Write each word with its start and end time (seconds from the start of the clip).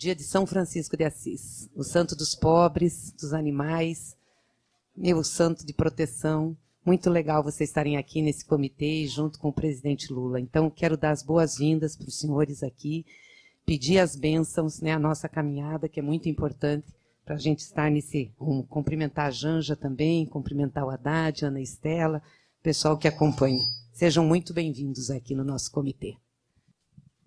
dia 0.00 0.16
de 0.16 0.22
São 0.22 0.46
Francisco 0.46 0.96
de 0.96 1.04
Assis, 1.04 1.68
o 1.76 1.84
santo 1.84 2.16
dos 2.16 2.34
pobres, 2.34 3.12
dos 3.20 3.34
animais, 3.34 4.16
meu 4.96 5.22
santo 5.22 5.66
de 5.66 5.74
proteção. 5.74 6.56
Muito 6.86 7.10
legal 7.10 7.42
vocês 7.42 7.68
estarem 7.68 7.98
aqui 7.98 8.22
nesse 8.22 8.46
comitê 8.46 9.06
junto 9.06 9.38
com 9.38 9.48
o 9.50 9.52
presidente 9.52 10.10
Lula. 10.10 10.40
Então, 10.40 10.70
quero 10.70 10.96
dar 10.96 11.10
as 11.10 11.22
boas-vindas 11.22 11.96
para 11.96 12.08
os 12.08 12.18
senhores 12.18 12.62
aqui, 12.62 13.04
pedir 13.66 13.98
as 13.98 14.16
bênçãos, 14.16 14.80
né, 14.80 14.92
a 14.92 14.98
nossa 14.98 15.28
caminhada, 15.28 15.86
que 15.86 16.00
é 16.00 16.02
muito 16.02 16.30
importante 16.30 16.86
para 17.22 17.34
a 17.34 17.38
gente 17.38 17.58
estar 17.58 17.90
nesse 17.90 18.32
rumo. 18.38 18.64
Cumprimentar 18.64 19.26
a 19.26 19.30
Janja 19.30 19.76
também, 19.76 20.24
cumprimentar 20.24 20.82
o 20.82 20.88
Haddad, 20.88 21.44
Ana 21.44 21.60
Estela, 21.60 22.22
pessoal 22.62 22.96
que 22.96 23.06
acompanha. 23.06 23.60
Sejam 23.92 24.24
muito 24.24 24.54
bem-vindos 24.54 25.10
aqui 25.10 25.34
no 25.34 25.44
nosso 25.44 25.70
comitê. 25.70 26.16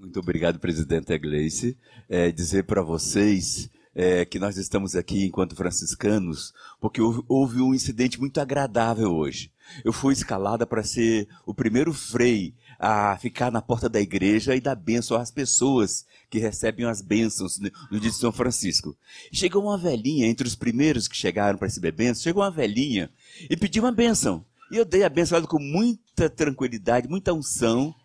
Muito 0.03 0.19
obrigado, 0.19 0.59
presidente 0.59 1.17
Gleice. 1.17 1.77
É, 2.09 2.29
dizer 2.29 2.65
para 2.65 2.81
vocês 2.81 3.69
é, 3.95 4.25
que 4.25 4.37
nós 4.37 4.57
estamos 4.57 4.97
aqui 4.97 5.23
enquanto 5.23 5.55
franciscanos, 5.55 6.53
porque 6.81 7.01
houve, 7.01 7.23
houve, 7.25 7.61
um 7.61 7.73
incidente 7.73 8.19
muito 8.19 8.41
agradável 8.41 9.15
hoje. 9.15 9.49
Eu 9.81 9.93
fui 9.93 10.11
escalada 10.11 10.67
para 10.67 10.83
ser 10.83 11.29
o 11.45 11.53
primeiro 11.53 11.93
frei 11.93 12.53
a 12.77 13.17
ficar 13.17 13.49
na 13.49 13.61
porta 13.61 13.87
da 13.87 14.01
igreja 14.01 14.53
e 14.53 14.59
dar 14.59 14.75
bênção 14.75 15.15
às 15.15 15.31
pessoas 15.31 16.05
que 16.29 16.37
recebem 16.37 16.85
as 16.85 17.01
bênçãos 17.01 17.57
no 17.89 17.97
dia 17.97 18.11
de 18.11 18.17
São 18.17 18.33
Francisco. 18.33 18.97
Chegou 19.31 19.63
uma 19.63 19.77
velhinha, 19.77 20.27
entre 20.27 20.45
os 20.45 20.53
primeiros 20.53 21.07
que 21.07 21.15
chegaram 21.15 21.57
para 21.57 21.69
receber 21.69 21.93
bênção, 21.93 22.23
chegou 22.23 22.43
uma 22.43 22.51
velhinha 22.51 23.09
e 23.49 23.55
pediu 23.55 23.83
uma 23.83 23.91
bênção. 23.93 24.43
E 24.69 24.75
eu 24.75 24.83
dei 24.83 25.03
a 25.03 25.09
bênção 25.09 25.41
com 25.43 25.59
muita 25.59 26.29
tranquilidade, 26.29 27.07
muita 27.07 27.33
unção. 27.33 27.95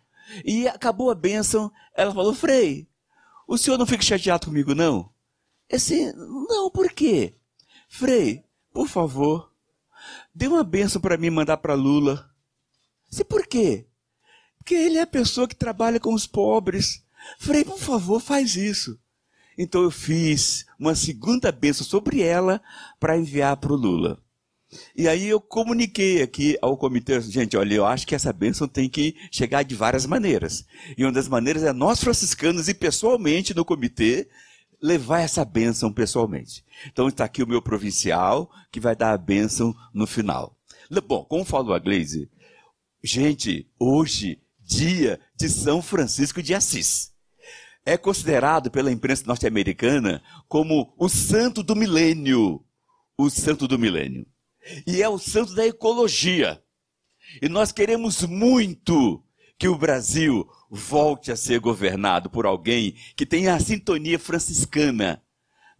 E 0.43 0.67
acabou 0.67 1.09
a 1.09 1.15
bênção, 1.15 1.71
ela 1.95 2.13
falou, 2.13 2.33
Frei, 2.33 2.87
o 3.47 3.57
senhor 3.57 3.77
não 3.77 3.85
fica 3.85 4.03
chateado 4.03 4.47
comigo, 4.47 4.75
não? 4.75 5.09
Assim, 5.71 6.11
não, 6.13 6.69
por 6.69 6.91
quê? 6.91 7.35
Frei, 7.87 8.43
por 8.71 8.87
favor, 8.87 9.51
dê 10.33 10.47
uma 10.47 10.63
bênção 10.63 11.01
para 11.01 11.17
mim 11.17 11.29
mandar 11.29 11.57
para 11.57 11.73
Lula. 11.73 12.29
Se 13.09 13.23
por 13.23 13.45
quê? 13.47 13.87
Porque 14.57 14.75
ele 14.75 14.97
é 14.97 15.01
a 15.01 15.07
pessoa 15.07 15.47
que 15.47 15.55
trabalha 15.55 15.99
com 15.99 16.13
os 16.13 16.27
pobres. 16.27 17.03
Frei, 17.39 17.65
por 17.65 17.79
favor, 17.79 18.19
faz 18.19 18.55
isso. 18.55 18.99
Então 19.57 19.81
eu 19.81 19.91
fiz 19.91 20.65
uma 20.77 20.95
segunda 20.95 21.51
bênção 21.51 21.85
sobre 21.85 22.21
ela 22.21 22.61
para 22.99 23.17
enviar 23.17 23.57
para 23.57 23.73
o 23.73 23.75
Lula. 23.75 24.21
E 24.95 25.07
aí 25.07 25.27
eu 25.27 25.41
comuniquei 25.41 26.21
aqui 26.21 26.57
ao 26.61 26.77
comitê, 26.77 27.19
gente, 27.21 27.57
olha, 27.57 27.73
eu 27.73 27.85
acho 27.85 28.05
que 28.05 28.13
essa 28.13 28.31
bênção 28.31 28.67
tem 28.67 28.87
que 28.87 29.15
chegar 29.31 29.63
de 29.63 29.73
várias 29.73 30.05
maneiras. 30.05 30.65
E 30.97 31.03
uma 31.03 31.11
das 31.11 31.27
maneiras 31.27 31.63
é 31.63 31.73
nós 31.73 31.99
franciscanos 31.99 32.67
e 32.67 32.73
pessoalmente 32.73 33.53
no 33.53 33.65
comitê 33.65 34.29
levar 34.81 35.21
essa 35.21 35.43
bênção 35.43 35.91
pessoalmente. 35.91 36.63
Então 36.91 37.07
está 37.07 37.25
aqui 37.25 37.41
o 37.41 37.47
meu 37.47 37.61
provincial 37.61 38.49
que 38.71 38.79
vai 38.79 38.95
dar 38.95 39.11
a 39.11 39.17
bênção 39.17 39.75
no 39.93 40.05
final. 40.05 40.55
Bom, 41.05 41.23
como 41.25 41.43
falou 41.43 41.73
a 41.73 41.79
Glaze, 41.79 42.29
gente, 43.03 43.67
hoje, 43.79 44.39
dia 44.59 45.19
de 45.35 45.49
São 45.49 45.81
Francisco 45.81 46.43
de 46.43 46.53
Assis. 46.53 47.11
É 47.85 47.97
considerado 47.97 48.69
pela 48.69 48.91
imprensa 48.91 49.23
norte-americana 49.25 50.21
como 50.47 50.93
o 50.95 51.09
santo 51.09 51.63
do 51.63 51.75
milênio. 51.75 52.63
O 53.17 53.29
santo 53.29 53.67
do 53.67 53.77
milênio 53.77 54.25
e 54.85 55.01
é 55.01 55.09
o 55.09 55.17
santo 55.17 55.53
da 55.55 55.65
ecologia. 55.65 56.61
E 57.41 57.47
nós 57.47 57.71
queremos 57.71 58.23
muito 58.23 59.23
que 59.57 59.67
o 59.67 59.77
Brasil 59.77 60.47
volte 60.69 61.31
a 61.31 61.35
ser 61.35 61.59
governado 61.59 62.29
por 62.29 62.45
alguém 62.45 62.95
que 63.15 63.25
tenha 63.25 63.53
a 63.53 63.59
sintonia 63.59 64.17
franciscana 64.17 65.21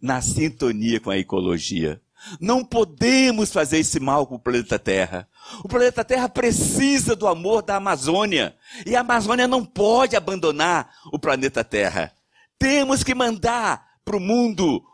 na 0.00 0.20
sintonia 0.20 1.00
com 1.00 1.10
a 1.10 1.18
ecologia. 1.18 2.00
Não 2.38 2.64
podemos 2.64 3.50
fazer 3.50 3.78
esse 3.78 3.98
mal 3.98 4.26
com 4.26 4.34
o 4.34 4.38
planeta 4.38 4.78
Terra. 4.78 5.26
O 5.64 5.68
planeta 5.68 6.04
Terra 6.04 6.28
precisa 6.28 7.16
do 7.16 7.26
amor 7.26 7.62
da 7.62 7.76
Amazônia. 7.76 8.54
E 8.84 8.94
a 8.94 9.00
Amazônia 9.00 9.48
não 9.48 9.64
pode 9.64 10.14
abandonar 10.14 10.92
o 11.12 11.18
planeta 11.18 11.64
Terra. 11.64 12.12
Temos 12.58 13.02
que 13.02 13.14
mandar 13.14 13.86
para 14.04 14.16
o 14.16 14.20
mundo 14.20 14.84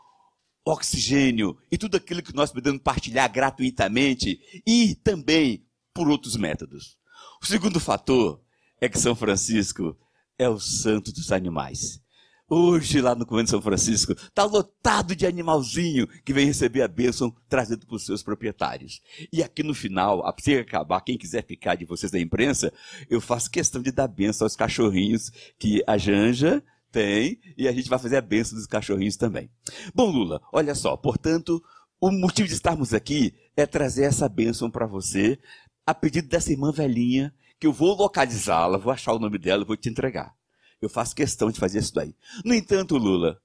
oxigênio 0.67 1.57
e 1.71 1.77
tudo 1.77 1.97
aquilo 1.97 2.21
que 2.21 2.35
nós 2.35 2.51
podemos 2.51 2.81
partilhar 2.81 3.31
gratuitamente 3.31 4.39
e 4.65 4.95
também 4.95 5.65
por 5.93 6.09
outros 6.09 6.35
métodos. 6.35 6.97
O 7.41 7.45
segundo 7.45 7.79
fator 7.79 8.41
é 8.79 8.87
que 8.89 8.99
São 8.99 9.15
Francisco 9.15 9.97
é 10.37 10.47
o 10.47 10.59
santo 10.59 11.11
dos 11.11 11.31
animais. 11.31 12.01
Hoje, 12.49 13.01
lá 13.01 13.13
no 13.13 13.25
convento 13.25 13.47
de 13.47 13.51
São 13.51 13.61
Francisco, 13.61 14.13
está 14.13 14.45
lotado 14.45 15.13
de 15.13 15.25
animalzinho 15.25 16.07
que 16.23 16.31
vem 16.31 16.45
receber 16.45 16.81
a 16.81 16.87
bênção 16.87 17.35
trazendo 17.49 17.85
para 17.85 17.97
os 17.97 18.05
seus 18.05 18.23
proprietários. 18.23 19.01
E 19.33 19.43
aqui 19.43 19.63
no 19.63 19.73
final, 19.73 20.23
que 20.33 20.55
acabar, 20.55 21.01
quem 21.01 21.17
quiser 21.17 21.45
ficar 21.45 21.75
de 21.75 21.83
vocês 21.83 22.09
da 22.09 22.19
imprensa, 22.19 22.71
eu 23.09 23.19
faço 23.19 23.51
questão 23.51 23.81
de 23.81 23.91
dar 23.91 24.07
bênção 24.07 24.45
aos 24.45 24.55
cachorrinhos 24.55 25.29
que 25.59 25.83
a 25.85 25.97
Janja 25.97 26.63
tem, 26.91 27.39
e 27.57 27.67
a 27.67 27.71
gente 27.71 27.89
vai 27.89 27.99
fazer 27.99 28.17
a 28.17 28.21
benção 28.21 28.57
dos 28.57 28.67
cachorrinhos 28.67 29.15
também. 29.15 29.49
Bom, 29.93 30.09
Lula, 30.09 30.41
olha 30.51 30.73
só, 30.73 30.95
portanto, 30.95 31.63
o 31.99 32.11
motivo 32.11 32.47
de 32.47 32.53
estarmos 32.53 32.93
aqui 32.93 33.33
é 33.55 33.65
trazer 33.65 34.03
essa 34.03 34.29
bênção 34.29 34.69
para 34.69 34.85
você, 34.85 35.39
a 35.85 35.93
pedido 35.93 36.27
dessa 36.27 36.51
irmã 36.51 36.71
velhinha, 36.71 37.33
que 37.59 37.65
eu 37.65 37.73
vou 37.73 37.95
localizá-la, 37.95 38.77
vou 38.77 38.91
achar 38.91 39.13
o 39.13 39.19
nome 39.19 39.37
dela 39.37 39.63
e 39.63 39.65
vou 39.65 39.75
te 39.75 39.89
entregar. 39.89 40.35
Eu 40.81 40.89
faço 40.89 41.15
questão 41.15 41.49
de 41.49 41.59
fazer 41.59 41.79
isso 41.79 41.93
daí. 41.93 42.15
No 42.45 42.53
entanto, 42.53 42.97
Lula, 42.97 43.41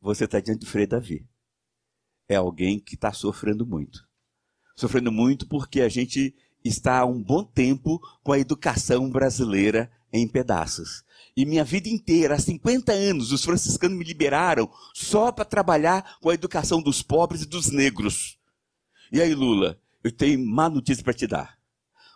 você 0.00 0.24
está 0.24 0.40
diante 0.40 0.60
do 0.60 0.66
Frei 0.66 0.86
Davi. 0.86 1.26
É 2.28 2.36
alguém 2.36 2.80
que 2.80 2.94
está 2.94 3.12
sofrendo 3.12 3.64
muito. 3.64 4.06
Sofrendo 4.76 5.12
muito 5.12 5.46
porque 5.46 5.80
a 5.80 5.88
gente 5.88 6.34
está 6.64 6.98
há 6.98 7.04
um 7.04 7.22
bom 7.22 7.44
tempo 7.44 8.00
com 8.22 8.32
a 8.32 8.38
educação 8.38 9.08
brasileira 9.08 9.90
em 10.12 10.26
pedaços. 10.26 11.04
E 11.38 11.46
minha 11.46 11.62
vida 11.62 11.88
inteira, 11.88 12.34
há 12.34 12.38
50 12.40 12.90
anos, 12.90 13.30
os 13.30 13.44
franciscanos 13.44 13.96
me 13.96 14.02
liberaram 14.02 14.68
só 14.92 15.30
para 15.30 15.44
trabalhar 15.44 16.18
com 16.20 16.30
a 16.30 16.34
educação 16.34 16.82
dos 16.82 17.00
pobres 17.00 17.42
e 17.42 17.46
dos 17.46 17.70
negros. 17.70 18.36
E 19.12 19.22
aí, 19.22 19.32
Lula, 19.36 19.78
eu 20.02 20.10
tenho 20.10 20.44
má 20.44 20.68
notícia 20.68 21.04
para 21.04 21.14
te 21.14 21.28
dar. 21.28 21.56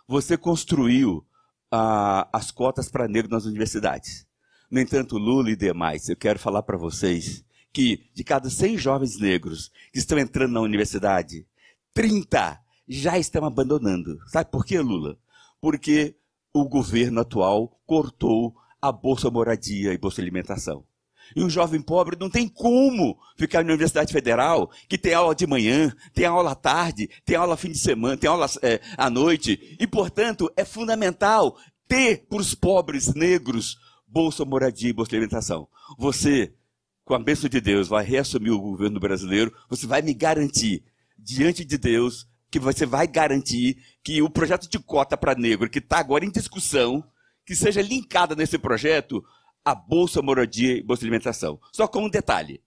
Você 0.09 0.35
construiu 0.35 1.25
ah, 1.71 2.27
as 2.33 2.51
cotas 2.51 2.89
para 2.89 3.07
negros 3.07 3.31
nas 3.31 3.45
universidades. 3.45 4.27
No 4.69 4.81
entanto, 4.81 5.17
Lula 5.17 5.51
e 5.51 5.55
demais, 5.55 6.09
eu 6.09 6.17
quero 6.17 6.37
falar 6.37 6.61
para 6.63 6.75
vocês 6.75 7.45
que 7.71 8.09
de 8.13 8.25
cada 8.25 8.49
100 8.49 8.77
jovens 8.77 9.17
negros 9.17 9.71
que 9.93 9.99
estão 9.99 10.19
entrando 10.19 10.51
na 10.51 10.59
universidade, 10.59 11.47
30 11.93 12.59
já 12.89 13.17
estão 13.17 13.45
abandonando. 13.45 14.19
Sabe 14.27 14.51
por 14.51 14.65
quê, 14.65 14.81
Lula? 14.81 15.17
Porque 15.61 16.13
o 16.53 16.67
governo 16.67 17.21
atual 17.21 17.79
cortou 17.85 18.53
a 18.83 18.91
Bolsa 18.91 19.31
Moradia 19.31 19.93
e 19.93 19.97
Bolsa 19.97 20.21
Alimentação. 20.21 20.83
E 21.33 21.41
o 21.41 21.49
jovem 21.49 21.81
pobre 21.81 22.17
não 22.19 22.29
tem 22.29 22.49
como 22.49 23.17
ficar 23.37 23.63
na 23.63 23.69
Universidade 23.69 24.11
Federal, 24.11 24.69
que 24.89 24.97
tem 24.97 25.13
aula 25.13 25.33
de 25.33 25.47
manhã, 25.47 25.89
tem 26.13 26.25
aula 26.25 26.51
à 26.51 26.55
tarde, 26.55 27.09
tem 27.23 27.37
aula 27.37 27.55
fim 27.55 27.71
de 27.71 27.77
semana, 27.77 28.17
tem 28.17 28.29
aula 28.29 28.45
é, 28.61 28.81
à 28.97 29.09
noite. 29.09 29.77
E, 29.79 29.87
portanto, 29.87 30.51
é 30.57 30.65
fundamental 30.65 31.57
ter 31.87 32.25
para 32.27 32.39
os 32.39 32.53
pobres 32.53 33.13
negros 33.13 33.77
Bolsa 34.05 34.43
Moradia 34.43 34.89
e 34.89 34.93
Bolsa 34.93 35.15
Alimentação. 35.15 35.65
Você, 35.97 36.53
com 37.05 37.13
a 37.13 37.19
bênção 37.19 37.49
de 37.49 37.61
Deus, 37.61 37.87
vai 37.87 38.03
reassumir 38.03 38.51
o 38.51 38.59
governo 38.59 38.99
brasileiro, 38.99 39.53
você 39.69 39.87
vai 39.87 40.01
me 40.01 40.13
garantir, 40.13 40.83
diante 41.17 41.63
de 41.63 41.77
Deus, 41.77 42.27
que 42.51 42.59
você 42.59 42.85
vai 42.85 43.07
garantir 43.07 43.77
que 44.03 44.21
o 44.21 44.29
projeto 44.29 44.69
de 44.69 44.77
cota 44.77 45.15
para 45.15 45.35
negro, 45.35 45.69
que 45.69 45.79
está 45.79 45.99
agora 45.99 46.25
em 46.25 46.29
discussão, 46.29 47.01
que 47.45 47.55
seja 47.55 47.81
linkada 47.81 48.35
nesse 48.35 48.57
projeto 48.57 49.23
a 49.63 49.73
Bolsa 49.73 50.21
Moradia 50.21 50.77
e 50.77 50.83
Bolsa 50.83 51.03
Alimentação. 51.03 51.59
Só 51.71 51.87
com 51.87 52.05
um 52.05 52.09
detalhe. 52.09 52.61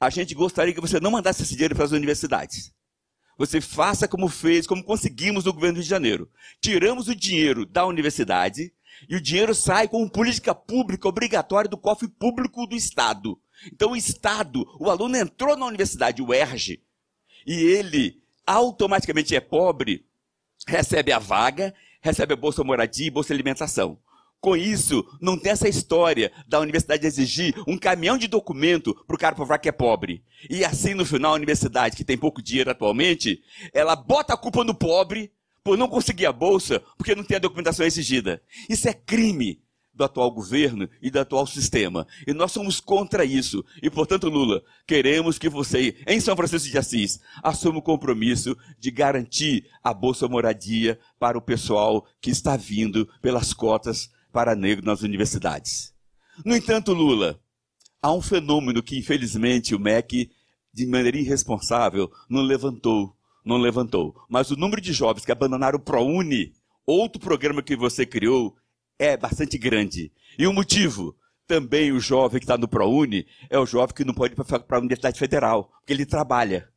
A 0.00 0.10
gente 0.10 0.34
gostaria 0.34 0.72
que 0.72 0.80
você 0.80 1.00
não 1.00 1.10
mandasse 1.10 1.42
esse 1.42 1.54
dinheiro 1.54 1.74
para 1.74 1.84
as 1.84 1.92
universidades. 1.92 2.72
Você 3.36 3.60
faça 3.60 4.08
como 4.08 4.28
fez, 4.28 4.66
como 4.66 4.82
conseguimos 4.82 5.44
no 5.44 5.52
governo 5.52 5.74
do 5.74 5.78
Rio 5.78 5.84
de 5.84 5.90
Janeiro. 5.90 6.30
Tiramos 6.60 7.08
o 7.08 7.14
dinheiro 7.14 7.64
da 7.64 7.86
universidade 7.86 8.72
e 9.08 9.16
o 9.16 9.20
dinheiro 9.20 9.54
sai 9.54 9.88
como 9.88 10.10
política 10.10 10.54
pública 10.54 11.08
obrigatória 11.08 11.70
do 11.70 11.78
cofre 11.78 12.08
público 12.08 12.66
do 12.66 12.74
Estado. 12.74 13.40
Então 13.72 13.92
o 13.92 13.96
Estado, 13.96 14.66
o 14.78 14.90
aluno 14.90 15.16
entrou 15.16 15.56
na 15.56 15.66
universidade, 15.66 16.22
o 16.22 16.32
ERJ, 16.32 16.82
e 17.46 17.52
ele 17.52 18.20
automaticamente 18.46 19.34
é 19.34 19.40
pobre, 19.40 20.04
recebe 20.66 21.12
a 21.12 21.18
vaga 21.18 21.74
recebe 22.00 22.32
a 22.32 22.36
Bolsa 22.36 22.64
Moradia 22.64 23.06
e 23.06 23.10
Bolsa 23.10 23.32
Alimentação. 23.32 23.98
Com 24.40 24.56
isso, 24.56 25.04
não 25.20 25.36
tem 25.36 25.50
essa 25.50 25.68
história 25.68 26.30
da 26.46 26.60
universidade 26.60 27.04
exigir 27.04 27.54
um 27.66 27.76
caminhão 27.76 28.16
de 28.16 28.28
documento 28.28 28.94
para 29.06 29.16
o 29.16 29.18
cara 29.18 29.34
provar 29.34 29.58
que 29.58 29.68
é 29.68 29.72
pobre. 29.72 30.22
E 30.48 30.64
assim, 30.64 30.94
no 30.94 31.04
final, 31.04 31.32
a 31.32 31.36
universidade, 31.36 31.96
que 31.96 32.04
tem 32.04 32.16
pouco 32.16 32.40
dinheiro 32.40 32.70
atualmente, 32.70 33.42
ela 33.72 33.96
bota 33.96 34.34
a 34.34 34.36
culpa 34.36 34.62
no 34.62 34.74
pobre 34.74 35.32
por 35.64 35.76
não 35.76 35.88
conseguir 35.88 36.26
a 36.26 36.32
bolsa 36.32 36.80
porque 36.96 37.16
não 37.16 37.24
tem 37.24 37.36
a 37.36 37.40
documentação 37.40 37.84
exigida. 37.84 38.40
Isso 38.68 38.88
é 38.88 38.94
crime 38.94 39.60
do 39.92 40.04
atual 40.04 40.30
governo 40.30 40.88
e 41.02 41.10
do 41.10 41.18
atual 41.18 41.44
sistema. 41.44 42.06
E 42.24 42.32
nós 42.32 42.52
somos 42.52 42.78
contra 42.78 43.24
isso. 43.24 43.64
E, 43.82 43.90
portanto, 43.90 44.28
Lula, 44.28 44.62
queremos 44.86 45.36
que 45.36 45.48
você, 45.48 45.96
em 46.06 46.20
São 46.20 46.36
Francisco 46.36 46.70
de 46.70 46.78
Assis, 46.78 47.20
assuma 47.42 47.80
o 47.80 47.82
compromisso 47.82 48.56
de 48.78 48.92
garantir 48.92 49.66
a 49.82 49.92
Bolsa 49.92 50.28
Moradia 50.28 50.96
para 51.18 51.36
o 51.36 51.42
pessoal 51.42 52.06
que 52.20 52.30
está 52.30 52.56
vindo 52.56 53.08
pelas 53.20 53.52
cotas 53.52 54.08
para 54.32 54.54
negro 54.54 54.84
nas 54.84 55.02
universidades. 55.02 55.92
No 56.44 56.54
entanto, 56.54 56.92
Lula, 56.92 57.40
há 58.00 58.12
um 58.12 58.22
fenômeno 58.22 58.82
que, 58.82 58.98
infelizmente, 58.98 59.74
o 59.74 59.80
MEC, 59.80 60.30
de 60.72 60.86
maneira 60.86 61.18
irresponsável, 61.18 62.10
não 62.28 62.42
levantou. 62.42 63.14
Não 63.44 63.56
levantou. 63.56 64.14
Mas 64.28 64.50
o 64.50 64.56
número 64.56 64.80
de 64.80 64.92
jovens 64.92 65.24
que 65.24 65.32
abandonaram 65.32 65.78
o 65.78 65.82
ProUni, 65.82 66.52
outro 66.86 67.20
programa 67.20 67.62
que 67.62 67.76
você 67.76 68.04
criou, 68.04 68.56
é 68.98 69.16
bastante 69.16 69.56
grande. 69.56 70.12
E 70.38 70.46
o 70.46 70.52
motivo? 70.52 71.16
Também 71.46 71.92
o 71.92 72.00
jovem 72.00 72.38
que 72.38 72.44
está 72.44 72.58
no 72.58 72.68
ProUni 72.68 73.26
é 73.48 73.58
o 73.58 73.64
jovem 73.64 73.94
que 73.94 74.04
não 74.04 74.12
pode 74.12 74.34
ir 74.34 74.36
para 74.36 74.76
a 74.76 74.80
Universidade 74.80 75.18
Federal, 75.18 75.72
porque 75.80 75.94
ele 75.94 76.04
trabalha. 76.04 76.68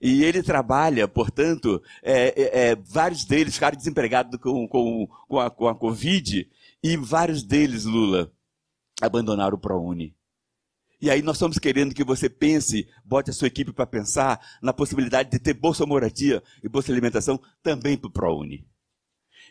E 0.00 0.24
ele 0.24 0.42
trabalha, 0.42 1.06
portanto, 1.06 1.82
é, 2.02 2.28
é, 2.28 2.70
é, 2.70 2.76
vários 2.76 3.24
deles 3.24 3.54
ficaram 3.54 3.76
desempregados 3.76 4.40
com, 4.40 4.66
com, 4.66 5.06
com, 5.28 5.38
a, 5.38 5.50
com 5.50 5.68
a 5.68 5.74
Covid, 5.74 6.48
e 6.82 6.96
vários 6.96 7.42
deles, 7.42 7.84
Lula, 7.84 8.32
abandonaram 9.00 9.56
o 9.56 9.60
ProUni. 9.60 10.14
E 11.00 11.08
aí 11.10 11.22
nós 11.22 11.36
estamos 11.36 11.58
querendo 11.58 11.94
que 11.94 12.04
você 12.04 12.28
pense, 12.28 12.86
bote 13.04 13.30
a 13.30 13.32
sua 13.32 13.48
equipe 13.48 13.72
para 13.72 13.86
pensar 13.86 14.38
na 14.60 14.72
possibilidade 14.72 15.30
de 15.30 15.38
ter 15.38 15.54
Bolsa 15.54 15.86
Moradia 15.86 16.42
e 16.62 16.68
Bolsa 16.68 16.92
Alimentação 16.92 17.40
também 17.62 17.96
para 17.96 18.08
o 18.08 18.12
ProUni. 18.12 18.66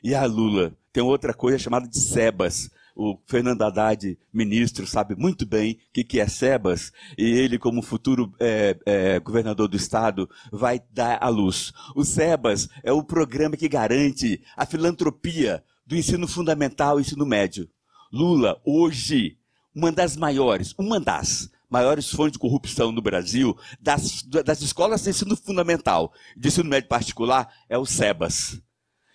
E 0.04 0.14
a 0.14 0.26
Lula 0.26 0.78
tem 0.94 1.02
outra 1.02 1.34
coisa 1.34 1.58
chamada 1.58 1.88
de 1.88 2.00
SEBAS. 2.00 2.70
O 2.96 3.18
Fernando 3.26 3.62
Haddad, 3.62 4.18
ministro, 4.32 4.86
sabe 4.86 5.16
muito 5.16 5.46
bem 5.46 5.80
o 5.90 6.04
que, 6.04 6.20
é 6.20 6.28
SEBAS, 6.28 6.92
e 7.18 7.24
ele, 7.24 7.58
como 7.58 7.82
futuro 7.82 8.34
é, 8.40 8.78
é, 8.86 9.20
governador 9.20 9.70
do 9.70 9.78
estado, 9.78 10.30
vai 10.52 10.82
dar 10.92 11.18
à 11.24 11.30
luz. 11.30 11.72
O 11.96 12.04
SEBAS 12.04 12.68
é 12.84 12.92
o 12.92 13.04
programa 13.04 13.56
que 13.56 13.70
garante 13.70 14.44
a 14.56 14.66
filantropia 14.66 15.64
do 15.90 15.98
ensino 15.98 16.28
fundamental 16.28 17.00
e 17.00 17.02
ensino 17.02 17.26
médio. 17.26 17.68
Lula, 18.14 18.62
hoje, 18.64 19.40
uma 19.76 19.92
das 19.92 20.16
maiores, 20.16 20.76
uma 20.78 21.00
das 21.00 21.50
maiores 21.68 22.12
fontes 22.12 22.34
de 22.34 22.40
corrupção 22.40 22.92
no 22.92 23.02
Brasil, 23.02 23.58
das, 23.82 24.22
das 24.22 24.62
escolas 24.62 25.02
de 25.02 25.10
ensino 25.10 25.36
fundamental, 25.36 26.14
de 26.38 26.48
ensino 26.48 26.70
médio 26.70 26.88
particular, 26.88 27.52
é 27.68 27.76
o 27.76 27.88
SEBAS. 27.88 28.62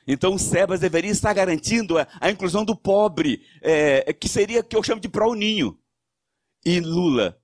Então 0.05 0.35
o 0.35 0.39
SEBAS 0.39 0.81
deveria 0.81 1.13
estar 1.13 1.33
garantindo 1.33 1.97
a, 1.97 2.09
a 2.21 2.29
inclusão 2.29 2.65
do 2.65 2.75
pobre, 2.75 3.43
é, 3.63 4.13
que 4.13 4.29
seria 4.29 4.61
que 4.61 4.75
eu 4.75 4.83
chamo 4.83 5.01
de 5.01 5.09
pró-ninho. 5.09 5.79
E 6.67 6.81
Lula, 6.81 7.39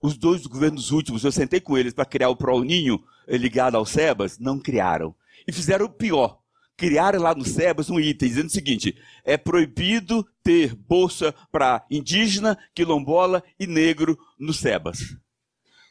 os 0.00 0.16
dois 0.16 0.46
governos 0.46 0.90
últimos, 0.90 1.24
eu 1.24 1.32
sentei 1.32 1.60
com 1.60 1.76
eles 1.76 1.92
para 1.92 2.06
criar 2.06 2.30
o 2.30 2.36
pró-ninho 2.36 3.04
eh, 3.28 3.36
ligado 3.36 3.76
ao 3.76 3.84
SEBAS, 3.84 4.38
não 4.38 4.58
criaram. 4.58 5.14
E 5.46 5.52
fizeram 5.52 5.84
o 5.84 5.90
pior. 5.90 6.41
Criaram 6.76 7.20
lá 7.20 7.34
no 7.34 7.44
SEBAS 7.44 7.90
um 7.90 8.00
item 8.00 8.28
dizendo 8.28 8.46
o 8.46 8.52
seguinte: 8.52 8.96
é 9.24 9.36
proibido 9.36 10.26
ter 10.42 10.74
bolsa 10.74 11.34
para 11.50 11.84
indígena, 11.90 12.58
quilombola 12.74 13.42
e 13.58 13.66
negro 13.66 14.18
no 14.38 14.52
SEBAS. 14.52 15.16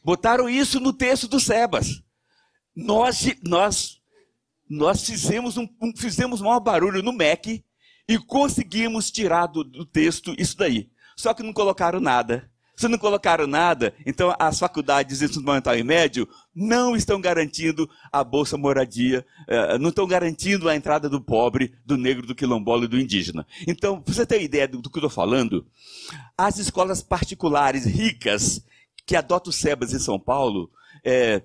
Botaram 0.04 0.48
isso 0.48 0.80
no 0.80 0.92
texto 0.92 1.28
do 1.28 1.38
SEBAS. 1.38 2.02
Nós, 2.74 3.34
nós 3.42 4.02
nós 4.68 5.04
fizemos 5.04 5.56
um, 5.56 5.68
um 5.80 5.94
fizemos 5.94 6.40
maior 6.40 6.60
barulho 6.60 7.02
no 7.02 7.12
MEC 7.12 7.64
e 8.08 8.18
conseguimos 8.18 9.10
tirar 9.10 9.46
do, 9.46 9.62
do 9.62 9.84
texto 9.84 10.34
isso 10.38 10.56
daí. 10.56 10.90
Só 11.16 11.34
que 11.34 11.42
não 11.42 11.52
colocaram 11.52 12.00
nada. 12.00 12.50
Se 12.82 12.88
não 12.88 12.98
colocaram 12.98 13.46
nada, 13.46 13.94
então 14.04 14.34
as 14.40 14.58
faculdades 14.58 15.20
de 15.20 15.24
ensino 15.24 15.38
fundamental 15.38 15.78
e 15.78 15.84
médio 15.84 16.28
não 16.52 16.96
estão 16.96 17.20
garantindo 17.20 17.88
a 18.10 18.24
bolsa 18.24 18.58
moradia, 18.58 19.24
eh, 19.46 19.78
não 19.78 19.90
estão 19.90 20.04
garantindo 20.04 20.68
a 20.68 20.74
entrada 20.74 21.08
do 21.08 21.20
pobre, 21.20 21.76
do 21.86 21.96
negro, 21.96 22.26
do 22.26 22.34
quilombola 22.34 22.86
e 22.86 22.88
do 22.88 22.98
indígena. 22.98 23.46
Então, 23.68 24.02
para 24.02 24.12
você 24.12 24.26
ter 24.26 24.42
ideia 24.42 24.66
do, 24.66 24.82
do 24.82 24.90
que 24.90 24.98
eu 24.98 25.06
estou 25.06 25.10
falando, 25.10 25.64
as 26.36 26.58
escolas 26.58 27.00
particulares 27.00 27.84
ricas 27.84 28.66
que 29.06 29.14
adotam 29.14 29.50
o 29.50 29.52
SEBAS 29.52 29.94
em 29.94 30.00
São 30.00 30.18
Paulo, 30.18 30.68
é, 31.04 31.40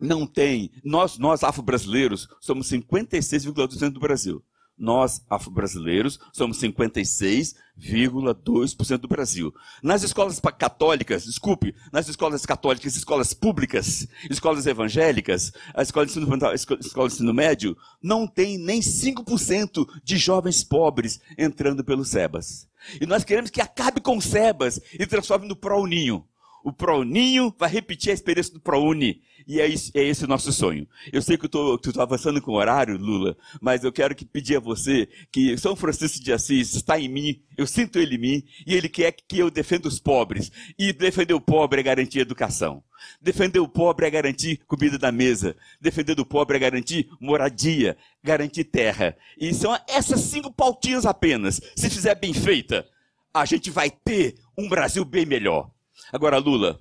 não 0.00 0.26
tem. 0.26 0.72
Nós, 0.84 1.18
nós 1.18 1.44
afro-brasileiros, 1.44 2.26
somos 2.40 2.68
56,2% 2.68 3.90
do 3.90 4.00
Brasil. 4.00 4.42
Nós, 4.76 5.24
afro-brasileiros, 5.30 6.18
somos 6.32 6.60
56,2% 6.60 8.98
do 8.98 9.06
Brasil. 9.06 9.54
Nas 9.80 10.02
escolas 10.02 10.40
católicas, 10.58 11.24
desculpe, 11.24 11.72
nas 11.92 12.08
escolas 12.08 12.44
católicas, 12.44 12.96
escolas 12.96 13.32
públicas, 13.32 14.08
escolas 14.28 14.66
evangélicas, 14.66 15.52
as 15.72 15.86
escolas 15.88 16.12
de 16.12 16.18
ensino, 16.18 16.36
escolas 16.52 17.12
de 17.12 17.18
ensino 17.18 17.32
médio, 17.32 17.76
não 18.02 18.26
tem 18.26 18.58
nem 18.58 18.80
5% 18.80 19.86
de 20.02 20.16
jovens 20.16 20.64
pobres 20.64 21.20
entrando 21.38 21.84
pelo 21.84 22.04
SEBAS. 22.04 22.66
E 23.00 23.06
nós 23.06 23.22
queremos 23.22 23.50
que 23.50 23.60
acabe 23.60 24.00
com 24.00 24.16
o 24.16 24.22
SEBAS 24.22 24.80
e 24.92 25.06
transforme 25.06 25.46
no 25.46 25.54
ProUninho. 25.54 26.26
O 26.64 26.72
ProUninho 26.72 27.54
vai 27.58 27.68
repetir 27.68 28.10
a 28.10 28.14
experiência 28.14 28.54
do 28.54 28.60
ProUni. 28.60 29.20
E 29.46 29.60
é, 29.60 29.66
isso, 29.66 29.90
é 29.94 30.02
esse 30.02 30.24
o 30.24 30.28
nosso 30.28 30.52
sonho. 30.52 30.88
Eu 31.12 31.20
sei 31.20 31.36
que 31.36 31.46
estou 31.46 31.78
avançando 31.98 32.40
com 32.40 32.52
o 32.52 32.56
horário, 32.56 32.96
Lula, 32.96 33.36
mas 33.60 33.84
eu 33.84 33.92
quero 33.92 34.14
que 34.14 34.24
pedir 34.24 34.56
a 34.56 34.60
você 34.60 35.08
que 35.30 35.56
São 35.58 35.76
Francisco 35.76 36.22
de 36.22 36.32
Assis 36.32 36.74
está 36.74 36.98
em 36.98 37.08
mim, 37.08 37.42
eu 37.56 37.66
sinto 37.66 37.98
ele 37.98 38.16
em 38.16 38.18
mim, 38.18 38.42
e 38.66 38.74
ele 38.74 38.88
quer 38.88 39.12
que 39.12 39.38
eu 39.38 39.50
defenda 39.50 39.86
os 39.86 40.00
pobres. 40.00 40.50
E 40.78 40.92
defender 40.92 41.34
o 41.34 41.40
pobre 41.40 41.80
é 41.80 41.82
garantir 41.82 42.20
educação. 42.20 42.82
Defender 43.20 43.60
o 43.60 43.68
pobre 43.68 44.06
é 44.06 44.10
garantir 44.10 44.60
comida 44.66 44.98
da 44.98 45.12
mesa. 45.12 45.54
Defender 45.78 46.18
o 46.18 46.24
pobre 46.24 46.56
é 46.56 46.60
garantir 46.60 47.10
moradia, 47.20 47.98
garantir 48.22 48.64
terra. 48.64 49.14
E 49.38 49.52
são 49.52 49.78
essas 49.86 50.20
cinco 50.20 50.50
pautinhas 50.50 51.04
apenas. 51.04 51.60
Se 51.76 51.90
fizer 51.90 52.14
bem 52.14 52.32
feita, 52.32 52.86
a 53.32 53.44
gente 53.44 53.70
vai 53.70 53.90
ter 53.90 54.36
um 54.56 54.68
Brasil 54.68 55.04
bem 55.04 55.26
melhor. 55.26 55.70
Agora, 56.12 56.38
Lula, 56.38 56.80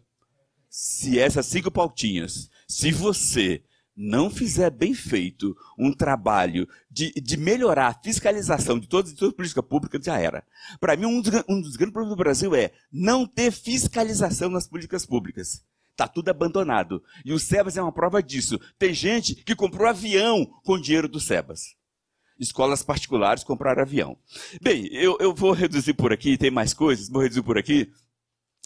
se 0.69 1.19
essas 1.19 1.45
cinco 1.45 1.69
pautinhas 1.69 2.49
se 2.67 2.91
você 2.91 3.63
não 3.95 4.29
fizer 4.29 4.71
bem 4.71 4.93
feito 4.93 5.55
um 5.77 5.93
trabalho 5.93 6.67
de, 6.89 7.11
de 7.11 7.37
melhorar 7.37 7.87
a 7.87 7.93
fiscalização 7.93 8.79
de 8.79 8.87
todas, 8.87 9.11
as 9.11 9.33
políticas 9.33 9.65
públicas, 9.65 10.03
já 10.03 10.17
era. 10.17 10.43
Para 10.79 10.95
mim, 10.95 11.05
um 11.05 11.21
dos, 11.21 11.31
um 11.47 11.61
dos 11.61 11.75
grandes 11.75 11.93
problemas 11.93 12.17
do 12.17 12.23
Brasil 12.23 12.55
é 12.55 12.71
não 12.91 13.25
ter 13.25 13.51
fiscalização 13.51 14.49
nas 14.49 14.67
políticas 14.67 15.05
públicas. 15.05 15.63
Está 15.91 16.07
tudo 16.07 16.29
abandonado. 16.29 17.03
E 17.23 17.31
o 17.31 17.39
SEBAS 17.39 17.77
é 17.77 17.81
uma 17.81 17.91
prova 17.91 18.21
disso. 18.21 18.59
Tem 18.79 18.93
gente 18.93 19.35
que 19.35 19.55
comprou 19.55 19.87
avião 19.87 20.45
com 20.63 20.81
dinheiro 20.81 21.07
do 21.07 21.19
SEBAS. 21.19 21.75
Escolas 22.39 22.81
particulares 22.81 23.43
compraram 23.43 23.83
avião. 23.83 24.17
Bem, 24.59 24.87
eu, 24.91 25.17
eu 25.19 25.35
vou 25.35 25.51
reduzir 25.51 25.93
por 25.93 26.11
aqui, 26.11 26.35
tem 26.35 26.49
mais 26.49 26.73
coisas, 26.73 27.09
vou 27.09 27.21
reduzir 27.21 27.43
por 27.43 27.59
aqui 27.59 27.91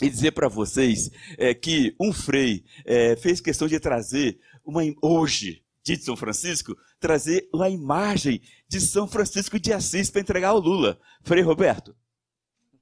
e 0.01 0.09
dizer 0.09 0.31
para 0.31 0.47
vocês 0.47 1.09
é, 1.37 1.53
que 1.53 1.95
um 1.99 2.13
Frei 2.13 2.63
é, 2.85 3.15
fez 3.15 3.41
questão 3.41 3.67
de 3.67 3.79
trazer 3.79 4.39
uma 4.63 4.81
hoje 5.01 5.63
de 5.83 5.95
São 5.97 6.15
Francisco 6.15 6.75
trazer 6.99 7.47
uma 7.53 7.69
imagem 7.69 8.41
de 8.67 8.81
São 8.81 9.07
Francisco 9.07 9.59
de 9.59 9.71
Assis 9.71 10.09
para 10.09 10.21
entregar 10.21 10.49
ao 10.49 10.59
Lula. 10.59 10.99
Frei 11.23 11.41
Roberto. 11.41 11.95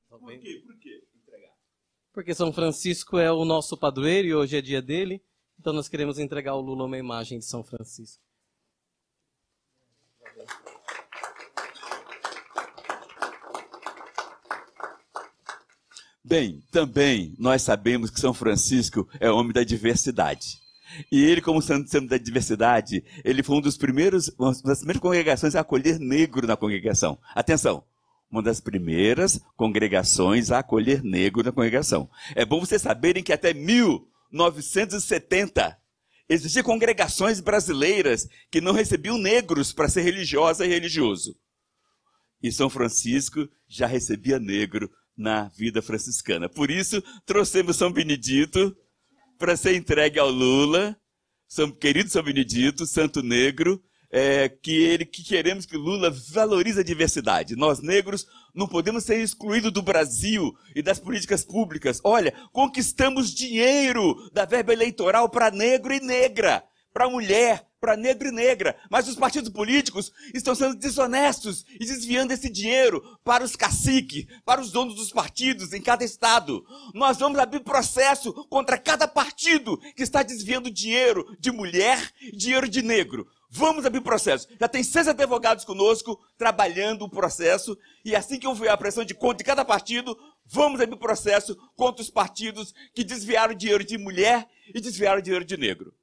Por 0.10 0.40
quê? 0.40 0.64
Por 0.66 0.80
quê 0.80 1.04
entregar? 1.16 1.54
Porque 2.12 2.34
São 2.34 2.52
Francisco 2.52 3.18
é 3.18 3.32
o 3.32 3.46
nosso 3.46 3.78
padroeiro 3.78 4.28
e 4.28 4.34
hoje 4.34 4.58
é 4.58 4.62
dia 4.62 4.82
dele, 4.82 5.24
então 5.60 5.74
nós 5.74 5.88
queremos 5.88 6.18
entregar 6.18 6.52
ao 6.52 6.62
Lula 6.62 6.86
uma 6.86 6.98
imagem 6.98 7.40
de 7.40 7.46
São 7.46 7.64
Francisco. 7.64 8.24
Bem, 16.28 16.64
também 16.72 17.36
nós 17.38 17.62
sabemos 17.62 18.10
que 18.10 18.20
São 18.20 18.34
Francisco 18.34 19.08
é 19.20 19.30
homem 19.30 19.54
da 19.54 19.64
diversidade. 19.64 20.58
E 21.12 21.24
ele, 21.24 21.40
como 21.40 21.62
sendo 21.62 22.08
da 22.08 22.18
diversidade, 22.18 23.04
ele 23.24 23.44
foi 23.44 23.58
um 23.58 23.62
dos 23.62 23.78
primeiros, 23.78 24.34
uma 24.40 24.52
das 24.64 24.80
primeiras 24.80 25.04
congregações 25.04 25.54
a 25.54 25.60
acolher 25.60 26.00
negro 26.00 26.48
na 26.48 26.58
congregação. 26.58 27.20
Atenção, 27.36 27.84
uma 28.32 28.42
das 28.42 28.60
primeiras 28.60 29.40
congregações 29.56 30.50
a 30.50 30.58
acolher 30.60 31.04
negro 31.04 31.44
na 31.44 31.52
congregação. 31.52 32.10
É 32.34 32.44
bom 32.44 32.60
vocês 32.60 32.82
saberem 32.82 33.22
que 33.22 33.32
até 33.32 33.54
1970 33.54 35.78
existiam 36.28 36.64
congregações 36.64 37.40
brasileiras 37.40 38.28
que 38.50 38.60
não 38.60 38.74
recebiam 38.74 39.20
negros 39.20 39.72
para 39.72 39.90
ser 39.90 40.02
religiosa 40.02 40.66
e 40.66 40.70
religioso. 40.70 41.38
E 42.42 42.52
São 42.52 42.68
Francisco 42.68 43.48
já 43.68 43.86
recebia 43.86 44.40
negro 44.40 44.90
na 45.18 45.48
vida 45.50 45.82
franciscana. 45.82 46.50
Por 46.50 46.70
isso, 46.70 47.02
trouxemos 47.26 47.76
São 47.78 47.92
Benedito 47.92 48.76
para 49.38 49.56
ser 49.56 49.76
entregue 49.76 50.20
ao 50.20 50.30
Lula, 50.30 50.96
São 51.48 51.72
querido 51.72 52.10
São 52.10 52.24
Benedito, 52.24 52.86
Santo 52.86 53.22
Negro, 53.22 53.82
é, 54.12 54.48
que 54.48 54.72
ele 54.72 55.06
que 55.06 55.24
queremos 55.24 55.66
que 55.66 55.76
Lula 55.76 56.10
valorize 56.32 56.80
a 56.80 56.84
diversidade. 56.84 57.56
Nós 57.56 57.82
negros 57.82 58.26
não 58.54 58.68
podemos 58.68 59.04
ser 59.04 59.22
excluídos 59.22 59.72
do 59.72 59.82
Brasil 59.82 60.54
e 60.74 60.82
das 60.82 61.00
políticas 61.00 61.44
públicas. 61.44 62.00
Olha, 62.04 62.34
conquistamos 62.52 63.34
dinheiro 63.34 64.16
da 64.32 64.46
verba 64.46 64.72
eleitoral 64.72 65.30
para 65.30 65.52
negro 65.52 65.94
e 65.94 66.00
negra, 66.00 66.64
para 66.96 67.10
mulher, 67.10 67.68
para 67.78 67.98
negro 67.98 68.30
e 68.30 68.32
negra. 68.32 68.74
Mas 68.90 69.10
os 69.10 69.18
partidos 69.18 69.50
políticos 69.50 70.14
estão 70.34 70.56
sendo 70.56 70.76
desonestos 70.76 71.66
e 71.74 71.80
desviando 71.80 72.32
esse 72.32 72.50
dinheiro 72.50 73.04
para 73.22 73.44
os 73.44 73.54
caciques, 73.54 74.26
para 74.46 74.62
os 74.62 74.72
donos 74.72 74.96
dos 74.96 75.12
partidos 75.12 75.74
em 75.74 75.82
cada 75.82 76.06
estado. 76.06 76.66
Nós 76.94 77.18
vamos 77.18 77.38
abrir 77.38 77.60
processo 77.60 78.32
contra 78.46 78.78
cada 78.78 79.10
partido 79.10 79.78
que 79.94 80.04
está 80.04 80.24
desviando 80.24 80.72
dinheiro 80.72 81.36
de 81.38 81.52
mulher 81.52 82.00
e 82.22 82.32
dinheiro 82.32 82.70
de 82.70 82.82
negro. 82.82 83.28
Vamos 83.50 83.86
abrir 83.86 84.00
processo. 84.00 84.48
Já 84.58 84.70
tem 84.70 84.82
seis 84.82 85.10
advogados 85.10 85.66
conosco 85.66 86.18
trabalhando 86.38 87.04
o 87.04 87.10
processo. 87.10 87.78
E 88.06 88.16
assim 88.16 88.40
que 88.40 88.48
houver 88.48 88.70
a 88.70 88.78
pressão 88.78 89.04
de 89.04 89.14
conta 89.14 89.40
de 89.40 89.44
cada 89.44 89.66
partido, 89.66 90.18
vamos 90.46 90.80
abrir 90.80 90.98
processo 90.98 91.58
contra 91.76 92.02
os 92.02 92.10
partidos 92.10 92.74
que 92.94 93.04
desviaram 93.04 93.54
dinheiro 93.54 93.84
de 93.84 93.98
mulher 93.98 94.48
e 94.74 94.80
desviaram 94.80 95.22
dinheiro 95.22 95.44
de 95.44 95.58
negro. 95.58 95.94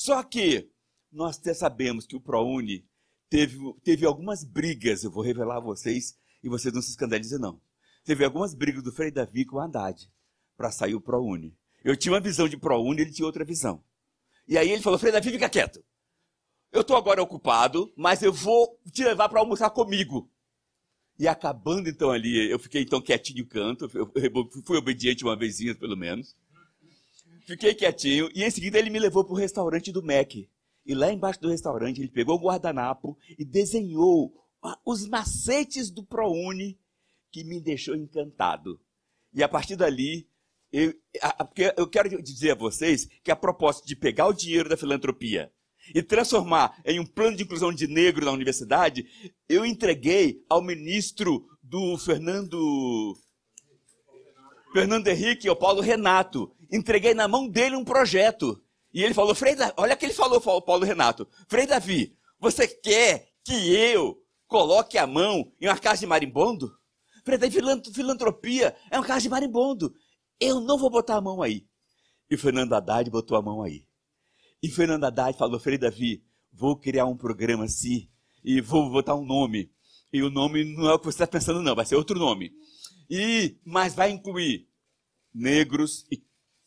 Só 0.00 0.22
que 0.22 0.66
nós 1.12 1.38
até 1.38 1.52
sabemos 1.52 2.06
que 2.06 2.16
o 2.16 2.20
ProUni 2.22 2.88
teve, 3.28 3.58
teve 3.84 4.06
algumas 4.06 4.42
brigas, 4.42 5.04
eu 5.04 5.10
vou 5.10 5.22
revelar 5.22 5.58
a 5.58 5.60
vocês, 5.60 6.18
e 6.42 6.48
vocês 6.48 6.72
não 6.72 6.80
se 6.80 6.88
escandalizem, 6.88 7.38
não. 7.38 7.60
Teve 8.02 8.24
algumas 8.24 8.54
brigas 8.54 8.82
do 8.82 8.92
Frei 8.92 9.10
Davi 9.10 9.44
com 9.44 9.56
o 9.56 9.60
Haddad 9.60 10.10
para 10.56 10.70
sair 10.70 10.94
o 10.94 11.02
ProUni. 11.02 11.54
Eu 11.84 11.94
tinha 11.98 12.14
uma 12.14 12.20
visão 12.20 12.48
de 12.48 12.56
ProUni, 12.56 13.02
ele 13.02 13.12
tinha 13.12 13.26
outra 13.26 13.44
visão. 13.44 13.84
E 14.48 14.56
aí 14.56 14.70
ele 14.70 14.82
falou: 14.82 14.98
Frei 14.98 15.12
Davi, 15.12 15.32
fica 15.32 15.50
quieto. 15.50 15.84
Eu 16.72 16.80
estou 16.80 16.96
agora 16.96 17.22
ocupado, 17.22 17.92
mas 17.94 18.22
eu 18.22 18.32
vou 18.32 18.80
te 18.90 19.04
levar 19.04 19.28
para 19.28 19.40
almoçar 19.40 19.68
comigo. 19.68 20.32
E 21.18 21.28
acabando 21.28 21.90
então 21.90 22.10
ali, 22.10 22.50
eu 22.50 22.58
fiquei 22.58 22.80
então 22.80 23.02
quietinho 23.02 23.46
canto, 23.46 23.84
eu 23.94 24.10
fui 24.64 24.78
obediente 24.78 25.24
uma 25.24 25.36
vezinha 25.36 25.74
pelo 25.74 25.94
menos. 25.94 26.34
Fiquei 27.50 27.74
quietinho 27.74 28.30
e 28.32 28.44
em 28.44 28.50
seguida 28.50 28.78
ele 28.78 28.90
me 28.90 29.00
levou 29.00 29.24
para 29.24 29.32
o 29.32 29.36
restaurante 29.36 29.90
do 29.90 30.04
Mac. 30.04 30.36
E 30.86 30.94
lá 30.94 31.12
embaixo 31.12 31.40
do 31.40 31.48
restaurante 31.48 32.00
ele 32.00 32.08
pegou 32.08 32.36
o 32.36 32.40
guardanapo 32.40 33.18
e 33.36 33.44
desenhou 33.44 34.32
os 34.86 35.04
macetes 35.08 35.90
do 35.90 36.04
ProUni 36.04 36.78
que 37.32 37.42
me 37.42 37.60
deixou 37.60 37.96
encantado. 37.96 38.80
E 39.34 39.42
a 39.42 39.48
partir 39.48 39.74
dali, 39.74 40.28
eu, 40.72 40.94
eu 41.76 41.88
quero 41.88 42.22
dizer 42.22 42.52
a 42.52 42.54
vocês 42.54 43.08
que 43.24 43.32
a 43.32 43.36
proposta 43.36 43.84
de 43.84 43.96
pegar 43.96 44.28
o 44.28 44.32
dinheiro 44.32 44.68
da 44.68 44.76
filantropia 44.76 45.52
e 45.92 46.04
transformar 46.04 46.80
em 46.84 47.00
um 47.00 47.06
plano 47.06 47.36
de 47.36 47.42
inclusão 47.42 47.72
de 47.72 47.88
negro 47.88 48.24
na 48.24 48.30
universidade, 48.30 49.08
eu 49.48 49.66
entreguei 49.66 50.44
ao 50.48 50.62
ministro 50.62 51.48
do 51.60 51.98
Fernando 51.98 53.18
Fernando 54.72 55.08
Henrique, 55.08 55.48
ao 55.48 55.56
Paulo 55.56 55.80
Renato. 55.80 56.54
Entreguei 56.70 57.14
na 57.14 57.26
mão 57.26 57.48
dele 57.48 57.76
um 57.76 57.84
projeto. 57.84 58.62
E 58.92 59.02
ele 59.02 59.14
falou, 59.14 59.34
Frei 59.34 59.54
Davi, 59.54 59.72
olha 59.76 59.94
o 59.94 59.96
que 59.96 60.06
ele 60.06 60.14
falou, 60.14 60.40
Paulo 60.40 60.84
Renato. 60.84 61.26
Frei 61.48 61.66
Davi, 61.66 62.16
você 62.38 62.66
quer 62.66 63.28
que 63.44 63.74
eu 63.74 64.22
coloque 64.46 64.98
a 64.98 65.06
mão 65.06 65.52
em 65.60 65.68
uma 65.68 65.78
casa 65.78 66.00
de 66.00 66.06
marimbondo? 66.06 66.72
Frei 67.24 67.38
Davi, 67.38 67.60
filantropia 67.94 68.74
é 68.90 68.98
uma 68.98 69.06
casa 69.06 69.22
de 69.22 69.28
marimbondo. 69.28 69.94
Eu 70.38 70.60
não 70.60 70.78
vou 70.78 70.90
botar 70.90 71.16
a 71.16 71.20
mão 71.20 71.42
aí. 71.42 71.66
E 72.30 72.36
Fernando 72.36 72.72
Haddad 72.72 73.10
botou 73.10 73.36
a 73.36 73.42
mão 73.42 73.62
aí. 73.62 73.84
E 74.62 74.68
Fernando 74.68 75.04
Haddad 75.04 75.36
falou, 75.36 75.58
Frei 75.60 75.78
Davi, 75.78 76.24
vou 76.52 76.76
criar 76.76 77.06
um 77.06 77.16
programa 77.16 77.64
assim 77.64 78.08
e 78.44 78.60
vou 78.60 78.90
botar 78.90 79.14
um 79.14 79.24
nome. 79.24 79.70
E 80.12 80.22
o 80.22 80.30
nome 80.30 80.64
não 80.64 80.88
é 80.88 80.94
o 80.94 80.98
que 80.98 81.04
você 81.04 81.22
está 81.22 81.26
pensando, 81.26 81.62
não, 81.62 81.74
vai 81.74 81.86
ser 81.86 81.96
outro 81.96 82.18
nome. 82.18 82.52
E, 83.08 83.58
mas 83.64 83.94
vai 83.94 84.10
incluir 84.10 84.68
negros 85.32 86.04
e, 86.10 86.22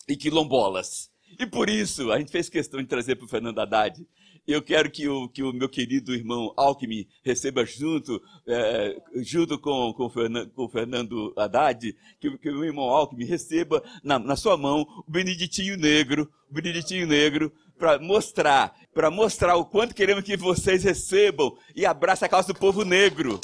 e 0.08 0.16
quilombolas. 0.16 1.12
E 1.40 1.46
por 1.46 1.70
isso, 1.70 2.12
a 2.12 2.20
gente 2.20 2.32
fez 2.32 2.50
questão 2.50 2.82
de 2.82 2.88
trazer 2.88 3.16
para 3.16 3.26
o 3.26 3.30
Fernando 3.30 3.60
Haddad. 3.60 4.06
Eu 4.46 4.62
quero 4.62 4.92
que 4.92 5.08
o, 5.08 5.30
que 5.30 5.42
o 5.42 5.54
meu 5.54 5.70
querido 5.70 6.14
irmão 6.14 6.54
Alckmin 6.58 7.08
receba 7.24 7.66
junto, 7.66 8.22
é, 8.46 9.02
junto 9.16 9.58
com, 9.58 9.94
com, 9.94 10.06
o 10.06 10.10
Fernando, 10.10 10.52
com 10.52 10.70
Fernando 10.70 11.34
Haddad, 11.38 11.96
que, 12.20 12.38
que 12.38 12.50
o 12.50 12.54
meu 12.54 12.66
irmão 12.66 12.90
Alckmin 12.90 13.26
receba 13.26 13.82
na, 14.04 14.20
na 14.20 14.36
sua 14.36 14.58
mão 14.58 14.86
o 15.08 15.10
Beneditinho 15.10 15.78
Negro, 15.78 16.30
o 16.52 16.54
Beneditinho 16.54 17.08
Negro, 17.08 17.54
para 17.80 17.98
mostrar, 18.00 18.76
para 18.94 19.10
mostrar 19.10 19.56
o 19.56 19.66
quanto 19.66 19.96
queremos 19.96 20.24
que 20.24 20.36
vocês 20.36 20.84
recebam 20.84 21.58
e 21.76 21.86
abracem 21.86 22.26
a 22.26 22.30
causa 22.30 22.50
do 22.50 22.60
povo 22.60 22.84
negro. 22.84 23.40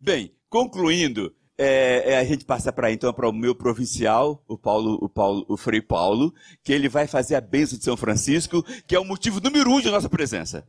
Bem, 0.00 0.34
concluindo, 0.48 1.32
é, 1.62 2.12
é, 2.12 2.18
a 2.18 2.24
gente 2.24 2.44
passa 2.44 2.72
para 2.72 2.90
então 2.90 3.12
para 3.12 3.28
o 3.28 3.32
meu 3.32 3.54
provincial, 3.54 4.42
o 4.48 4.58
Paulo, 4.58 4.98
o 5.00 5.08
Paulo, 5.08 5.44
o 5.48 5.56
Frei 5.56 5.80
Paulo, 5.80 6.34
que 6.64 6.72
ele 6.72 6.88
vai 6.88 7.06
fazer 7.06 7.36
a 7.36 7.40
bênção 7.40 7.78
de 7.78 7.84
São 7.84 7.96
Francisco, 7.96 8.64
que 8.86 8.96
é 8.96 8.98
o 8.98 9.04
motivo 9.04 9.40
número 9.40 9.70
um 9.70 9.80
de 9.80 9.90
nossa 9.90 10.08
presença. 10.08 10.66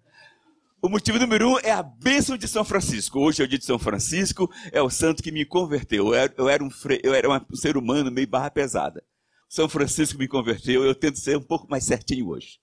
O 0.82 0.90
motivo 0.90 1.18
número 1.18 1.50
um 1.50 1.60
é 1.60 1.72
a 1.72 1.82
bênção 1.82 2.38
de 2.38 2.48
São 2.48 2.64
Francisco. 2.64 3.20
Hoje 3.20 3.42
é 3.42 3.46
o 3.46 3.48
dia 3.48 3.58
de 3.58 3.66
São 3.66 3.80
Francisco, 3.80 4.52
é 4.72 4.82
o 4.82 4.90
santo 4.90 5.24
que 5.24 5.32
me 5.32 5.46
converteu. 5.46 6.08
Eu 6.08 6.14
era, 6.14 6.34
eu 6.38 6.50
era 6.50 6.64
um, 6.64 6.70
fre... 6.70 7.00
eu 7.04 7.14
era 7.14 7.30
um 7.30 7.56
ser 7.56 7.78
humano 7.78 8.12
meio 8.12 8.28
barra 8.28 8.52
pesada. 8.52 9.04
São 9.50 9.70
Francisco 9.70 10.20
me 10.20 10.28
converteu, 10.28 10.84
eu 10.84 10.94
tento 10.94 11.20
ser 11.20 11.38
um 11.38 11.42
pouco 11.42 11.68
mais 11.70 11.86
certinho 11.86 12.28
hoje. 12.28 12.60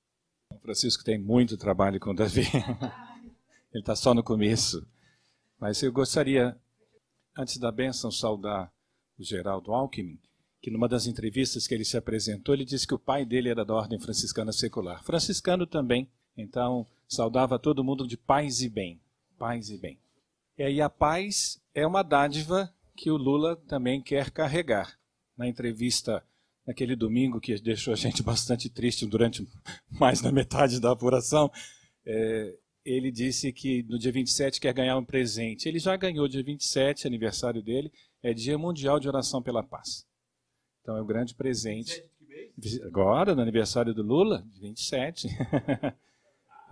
São 0.53 0.61
Francisco 0.61 1.03
tem 1.03 1.19
muito 1.19 1.57
trabalho 1.57 1.99
com 1.99 2.15
Davi. 2.15 2.47
Ele 3.73 3.81
está 3.81 3.97
só 3.97 4.13
no 4.13 4.23
começo. 4.23 4.87
Mas 5.59 5.83
eu 5.83 5.91
gostaria, 5.91 6.57
antes 7.37 7.59
da 7.59 7.71
bênção, 7.71 8.11
saudar 8.11 8.73
o 9.19 9.23
Geraldo 9.23 9.73
Alckmin, 9.73 10.19
que 10.61 10.71
numa 10.71 10.89
das 10.89 11.07
entrevistas 11.07 11.67
que 11.67 11.75
ele 11.75 11.85
se 11.85 11.97
apresentou, 11.97 12.55
ele 12.55 12.65
disse 12.65 12.87
que 12.87 12.95
o 12.95 12.99
pai 12.99 13.25
dele 13.25 13.49
era 13.49 13.65
da 13.65 13.75
ordem 13.75 13.99
franciscana 13.99 14.53
secular. 14.53 15.03
Franciscano 15.05 15.67
também, 15.67 16.11
então 16.37 16.87
saudava 17.09 17.59
todo 17.59 17.85
mundo 17.85 18.07
de 18.07 18.17
paz 18.17 18.61
e 18.61 18.69
bem. 18.69 19.01
Paz 19.39 19.71
e 19.71 19.79
bem. 19.79 19.99
E 20.59 20.63
aí 20.63 20.81
a 20.81 20.91
paz 20.91 21.61
é 21.75 21.87
uma 21.87 22.03
dádiva 22.03 22.73
que 22.95 23.11
o 23.11 23.17
Lula 23.17 23.57
também 23.57 24.03
quer 24.03 24.31
carregar. 24.31 24.99
Na 25.37 25.49
entrevista 25.49 26.23
naquele 26.67 26.95
domingo 26.95 27.41
que 27.41 27.59
deixou 27.61 27.95
a 27.95 27.97
gente 27.97 28.23
bastante 28.23 28.69
triste 28.69 29.07
durante 29.07 29.49
mais 29.91 30.21
da 30.21 30.31
metade 30.31 30.79
da 30.79 30.93
apuração, 30.93 31.51
é, 32.05 32.55
ele 32.91 33.11
disse 33.11 33.53
que 33.53 33.83
no 33.85 33.99
dia 33.99 34.13
27 34.13 34.61
quer 34.61 34.73
ganhar 34.73 34.97
um 34.97 35.05
presente. 35.05 35.69
Ele 35.69 35.79
já 35.79 35.97
ganhou 35.97 36.27
dia 36.29 36.43
27, 36.43 37.07
aniversário 37.07 37.63
dele, 37.63 37.93
é 38.23 38.33
Dia 38.33 38.59
Mundial 38.59 38.99
de 38.99 39.09
Oração 39.09 39.43
pela 39.43 39.63
Paz. 39.63 40.07
Então 40.81 40.97
é 40.97 41.03
um 41.03 41.07
grande 41.07 41.35
presente. 41.35 42.03
Agora, 42.85 43.35
no 43.35 43.43
aniversário 43.43 43.95
do 43.95 44.03
Lula, 44.03 44.45
27. 44.61 45.29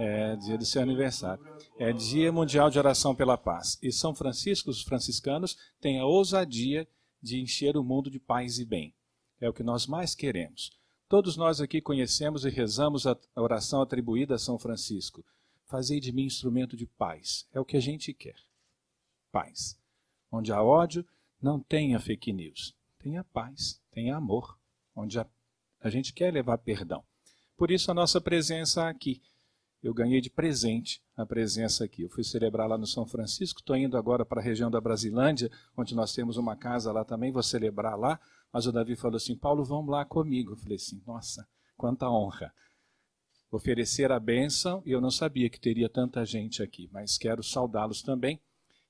É 0.01 0.37
dia 0.37 0.57
do 0.57 0.65
seu 0.65 0.81
aniversário. 0.81 1.45
É 1.77 1.93
Dia 1.93 2.31
Mundial 2.31 2.71
de 2.71 2.79
Oração 2.79 3.17
pela 3.17 3.37
Paz. 3.37 3.77
E 3.83 3.91
São 3.91 4.15
Francisco, 4.15 4.71
os 4.71 4.83
franciscanos, 4.83 5.59
têm 5.81 5.99
a 5.99 6.07
ousadia 6.07 6.87
de 7.21 7.41
encher 7.41 7.77
o 7.77 7.83
mundo 7.83 8.09
de 8.09 8.21
paz 8.21 8.61
e 8.61 8.65
bem. 8.65 8.95
É 9.41 9.49
o 9.49 9.53
que 9.53 9.65
nós 9.65 9.89
mais 9.89 10.15
queremos. 10.15 10.71
Todos 11.09 11.37
nós 11.37 11.61
aqui 11.61 11.81
conhecemos 11.81 12.45
e 12.45 12.49
rezamos 12.49 13.09
a 13.09 13.19
oração 13.35 13.83
atribuída 13.83 14.37
a 14.37 14.39
São 14.39 14.57
Francisco. 14.57 15.25
Fazei 15.69 16.01
de 16.01 16.13
mim 16.13 16.25
instrumento 16.25 16.77
de 16.77 16.87
paz. 16.87 17.47
É 17.53 17.61
o 17.61 17.65
que 17.65 17.77
a 17.77 17.81
gente 17.81 18.13
quer. 18.13 18.37
Paz. 19.31 19.79
Onde 20.33 20.53
há 20.53 20.63
ódio, 20.63 21.07
não 21.41 21.61
tenha 21.61 22.01
fake 22.01 22.33
news. 22.33 22.75
Tenha 22.99 23.23
paz, 23.23 23.81
tenha 23.93 24.17
amor. 24.17 24.59
Onde 24.97 25.21
a, 25.21 25.27
a 25.81 25.89
gente 25.89 26.13
quer 26.13 26.33
levar 26.33 26.59
perdão. 26.59 27.05
Por 27.57 27.71
isso 27.71 27.91
a 27.91 27.95
nossa 27.95 28.21
presença 28.21 28.89
aqui 28.89 29.23
eu 29.83 29.95
ganhei 29.95 30.21
de 30.21 30.29
presente 30.29 31.01
a 31.17 31.25
presença 31.25 31.85
aqui. 31.85 32.03
Eu 32.03 32.09
fui 32.09 32.25
celebrar 32.25 32.69
lá 32.69 32.77
no 32.77 32.87
São 32.87 33.07
Francisco, 33.07 33.61
estou 33.61 33.77
indo 33.77 33.97
agora 33.97 34.25
para 34.25 34.41
a 34.41 34.45
região 34.45 34.71
da 34.71 34.81
Brasilândia, 34.81 35.51
onde 35.77 35.95
nós 35.95 36.13
temos 36.13 36.37
uma 36.37 36.57
casa 36.57 36.91
lá 36.91 37.05
também, 37.05 37.31
vou 37.31 37.43
celebrar 37.43 37.97
lá. 37.97 38.19
Mas 38.53 38.67
o 38.67 38.73
Davi 38.73 38.97
falou 38.97 39.17
assim: 39.17 39.37
Paulo, 39.37 39.65
vamos 39.65 39.91
lá 39.91 40.05
comigo. 40.05 40.53
Eu 40.53 40.57
falei 40.57 40.77
assim: 40.77 41.01
nossa, 41.07 41.47
quanta 41.77 42.11
honra. 42.11 42.53
Oferecer 43.51 44.13
a 44.13 44.21
bênção, 44.21 44.83
e 44.85 44.93
eu 44.93 45.01
não 45.01 45.11
sabia 45.11 45.49
que 45.49 45.59
teria 45.59 45.89
tanta 45.89 46.25
gente 46.25 46.63
aqui, 46.63 46.89
mas 46.93 47.17
quero 47.17 47.43
saudá-los 47.43 48.03
também 48.03 48.39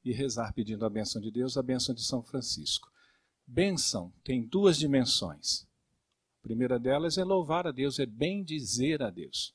e 0.04 0.12
rezar 0.12 0.52
pedindo 0.52 0.84
a 0.84 0.90
bênção 0.90 1.20
de 1.20 1.30
Deus, 1.30 1.56
a 1.56 1.62
bênção 1.62 1.94
de 1.94 2.02
São 2.02 2.22
Francisco. 2.22 2.90
Bênção 3.46 4.12
tem 4.24 4.42
duas 4.42 4.76
dimensões. 4.76 5.66
A 6.40 6.42
primeira 6.42 6.78
delas 6.78 7.18
é 7.18 7.24
louvar 7.24 7.66
a 7.66 7.72
Deus, 7.72 7.98
é 7.98 8.06
bem 8.06 8.42
dizer 8.42 9.02
a 9.02 9.10
Deus. 9.10 9.54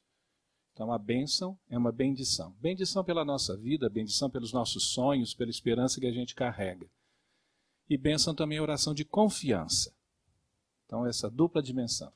Então 0.73 0.91
a 0.91 0.97
bênção 0.97 1.57
é 1.69 1.77
uma 1.77 1.91
bendição. 1.91 2.55
Bendição 2.59 3.03
pela 3.03 3.25
nossa 3.25 3.55
vida, 3.55 3.89
bendição 3.89 4.29
pelos 4.29 4.51
nossos 4.51 4.85
sonhos, 4.85 5.33
pela 5.33 5.51
esperança 5.51 5.99
que 5.99 6.07
a 6.07 6.11
gente 6.11 6.33
carrega. 6.33 6.89
E 7.89 7.97
bênção 7.97 8.33
também 8.33 8.57
é 8.57 8.61
oração 8.61 8.93
de 8.93 9.05
confiança. 9.05 9.93
Então 10.85 11.05
essa 11.05 11.29
dupla 11.29 11.61
dimensão. 11.61 12.11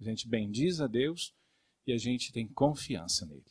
A 0.00 0.04
gente 0.04 0.28
bendiz 0.28 0.80
a 0.80 0.86
Deus 0.86 1.34
e 1.86 1.92
a 1.92 1.98
gente 1.98 2.32
tem 2.32 2.46
confiança 2.46 3.26
nele. 3.26 3.44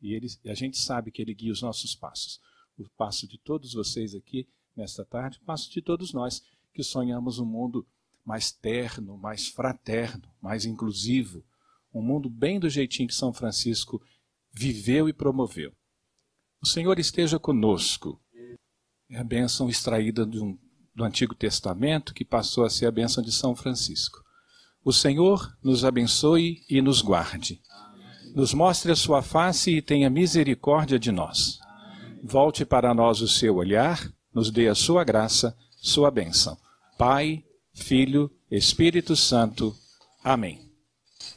E 0.00 0.14
ele, 0.14 0.28
a 0.46 0.54
gente 0.54 0.78
sabe 0.78 1.10
que 1.10 1.22
ele 1.22 1.34
guia 1.34 1.52
os 1.52 1.62
nossos 1.62 1.94
passos. 1.94 2.40
O 2.78 2.88
passo 2.90 3.26
de 3.26 3.38
todos 3.38 3.72
vocês 3.72 4.14
aqui 4.14 4.46
nesta 4.76 5.04
tarde, 5.04 5.38
o 5.38 5.44
passo 5.44 5.70
de 5.70 5.80
todos 5.80 6.12
nós 6.12 6.42
que 6.72 6.82
sonhamos 6.82 7.38
um 7.38 7.46
mundo 7.46 7.86
mais 8.24 8.50
terno, 8.50 9.16
mais 9.16 9.48
fraterno, 9.48 10.28
mais 10.42 10.66
inclusivo, 10.66 11.44
um 11.94 12.02
mundo 12.02 12.28
bem 12.28 12.60
do 12.60 12.68
jeitinho 12.68 13.08
que 13.08 13.14
São 13.14 13.32
Francisco 13.32 14.02
viveu 14.52 15.08
e 15.08 15.12
promoveu. 15.12 15.72
O 16.60 16.66
Senhor 16.66 16.98
esteja 16.98 17.38
conosco. 17.38 18.20
É 19.08 19.18
a 19.18 19.24
bênção 19.24 19.68
extraída 19.68 20.24
um, 20.24 20.58
do 20.94 21.04
Antigo 21.04 21.34
Testamento 21.34 22.12
que 22.12 22.24
passou 22.24 22.64
a 22.64 22.70
ser 22.70 22.86
a 22.86 22.90
bênção 22.90 23.22
de 23.22 23.30
São 23.30 23.54
Francisco. 23.54 24.25
O 24.86 24.92
Senhor 24.92 25.52
nos 25.64 25.84
abençoe 25.84 26.62
e 26.70 26.80
nos 26.80 27.02
guarde. 27.02 27.60
Nos 28.36 28.54
mostre 28.54 28.92
a 28.92 28.94
sua 28.94 29.20
face 29.20 29.78
e 29.78 29.82
tenha 29.82 30.08
misericórdia 30.08 30.96
de 30.96 31.10
nós. 31.10 31.58
Volte 32.22 32.64
para 32.64 32.94
nós 32.94 33.20
o 33.20 33.26
seu 33.26 33.56
olhar, 33.56 34.08
nos 34.32 34.48
dê 34.48 34.68
a 34.68 34.76
sua 34.76 35.02
graça, 35.02 35.56
sua 35.76 36.08
bênção. 36.08 36.56
Pai, 36.96 37.42
Filho, 37.74 38.30
Espírito 38.48 39.16
Santo. 39.16 39.74
Amém. 40.22 40.60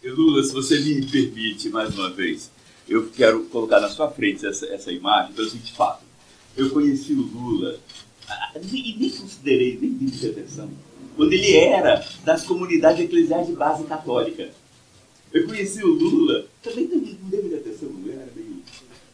Lula, 0.03 0.43
se 0.43 0.53
você 0.53 0.79
me 0.81 1.03
permite 1.07 1.69
mais 1.69 1.97
uma 1.97 2.11
vez, 2.11 2.51
eu 2.87 3.09
quero 3.09 3.45
colocar 3.45 3.79
na 3.79 3.89
sua 3.89 4.11
frente 4.11 4.45
essa, 4.45 4.67
essa 4.67 4.91
imagem 4.91 5.33
pelo 5.33 5.49
seguinte 5.49 5.73
fato. 5.73 6.03
Eu 6.55 6.69
conheci 6.69 7.13
o 7.13 7.21
Lula 7.23 7.79
e 8.61 8.95
nem 8.95 9.09
considerei, 9.09 9.75
nem 9.81 9.95
dei 9.95 10.29
atenção, 10.29 10.69
quando 11.19 11.33
ele 11.33 11.53
era 11.53 12.01
das 12.23 12.43
comunidades 12.43 13.03
eclesiais 13.03 13.45
de 13.45 13.51
base 13.51 13.83
católica. 13.83 14.51
Eu 15.33 15.45
conheci 15.45 15.83
o 15.83 15.93
Lula, 15.93 16.47
também 16.63 16.87
não 16.87 16.97
dei 17.29 17.41
muita 17.41 17.57
atenção, 17.57 17.89
não 17.89 18.09
era 18.09 18.31
meio, 18.33 18.63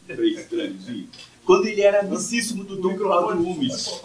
meio 0.08 0.40
estranhozinho, 0.40 1.10
quando 1.44 1.66
ele 1.66 1.82
era 1.82 2.02
amicíssimo 2.02 2.64
do 2.64 2.76
Dom 2.76 2.96
Cláudio 2.96 3.42
Umes. 3.42 4.02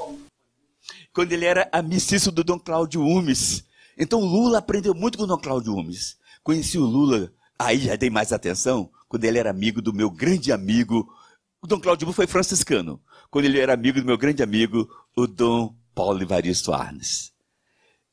Quando 1.13 1.33
ele 1.33 1.45
era 1.45 1.69
amicíssimo 1.71 2.33
do 2.33 2.43
Dom 2.43 2.59
Cláudio 2.59 3.03
Umes. 3.03 3.65
Então 3.99 4.23
o 4.23 4.25
Lula 4.25 4.57
aprendeu 4.57 4.95
muito 4.95 5.19
com 5.19 5.25
o 5.25 5.27
Dom 5.27 5.37
Cláudio 5.37 5.75
Umes. 5.75 6.17
Conheci 6.43 6.79
o 6.79 6.87
Lula, 6.87 7.31
aí 7.59 7.81
já 7.81 7.97
dei 7.97 8.09
mais 8.09 8.33
atenção, 8.33 8.91
quando 9.11 9.25
ele 9.25 9.39
era 9.39 9.51
amigo 9.51 9.83
do 9.83 9.93
meu 9.93 10.11
grande 10.11 10.51
amigo, 10.51 11.07
o 11.61 11.67
Dom 11.67 11.79
Cláudio 11.79 12.07
Umes 12.07 12.17
foi 12.17 12.27
franciscano 12.27 12.99
quando 13.31 13.45
ele 13.45 13.61
era 13.61 13.75
amigo 13.75 14.01
do 14.01 14.07
meu 14.07 14.17
grande 14.17 14.43
amigo, 14.43 14.89
o 15.15 15.27
Dom 15.27 15.75
Paulo 15.95 16.23
Evaristo 16.23 16.73
Arnes. 16.73 17.31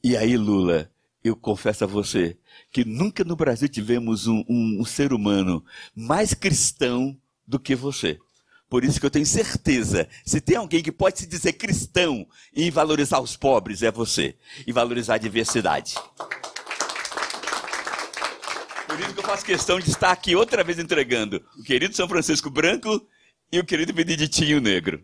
E 0.03 0.15
aí, 0.15 0.37
Lula, 0.37 0.91
eu 1.23 1.35
confesso 1.35 1.83
a 1.83 1.87
você 1.87 2.37
que 2.71 2.85
nunca 2.85 3.23
no 3.23 3.35
Brasil 3.35 3.67
tivemos 3.67 4.27
um, 4.27 4.43
um, 4.47 4.81
um 4.81 4.85
ser 4.85 5.11
humano 5.11 5.63
mais 5.95 6.33
cristão 6.33 7.17
do 7.45 7.59
que 7.59 7.75
você. 7.75 8.19
Por 8.69 8.83
isso 8.83 8.99
que 8.99 9.05
eu 9.05 9.11
tenho 9.11 9.25
certeza, 9.25 10.09
se 10.25 10.41
tem 10.41 10.57
alguém 10.57 10.83
que 10.83 10.91
pode 10.91 11.19
se 11.19 11.25
dizer 11.25 11.53
cristão 11.53 12.27
e 12.53 12.69
valorizar 12.69 13.19
os 13.21 13.37
pobres, 13.37 13.81
é 13.81 13.91
você. 13.91 14.35
E 14.65 14.73
valorizar 14.73 15.15
a 15.15 15.19
diversidade. 15.19 15.95
Por 18.85 18.99
isso 18.99 19.13
que 19.13 19.19
eu 19.19 19.23
faço 19.23 19.45
questão 19.45 19.79
de 19.79 19.89
estar 19.89 20.11
aqui 20.11 20.35
outra 20.35 20.63
vez 20.63 20.79
entregando 20.79 21.41
o 21.57 21.63
querido 21.63 21.95
São 21.95 22.09
Francisco 22.09 22.49
Branco 22.49 23.05
e 23.51 23.59
o 23.59 23.65
querido 23.65 23.93
Beneditinho 23.93 24.59
Negro. 24.59 25.01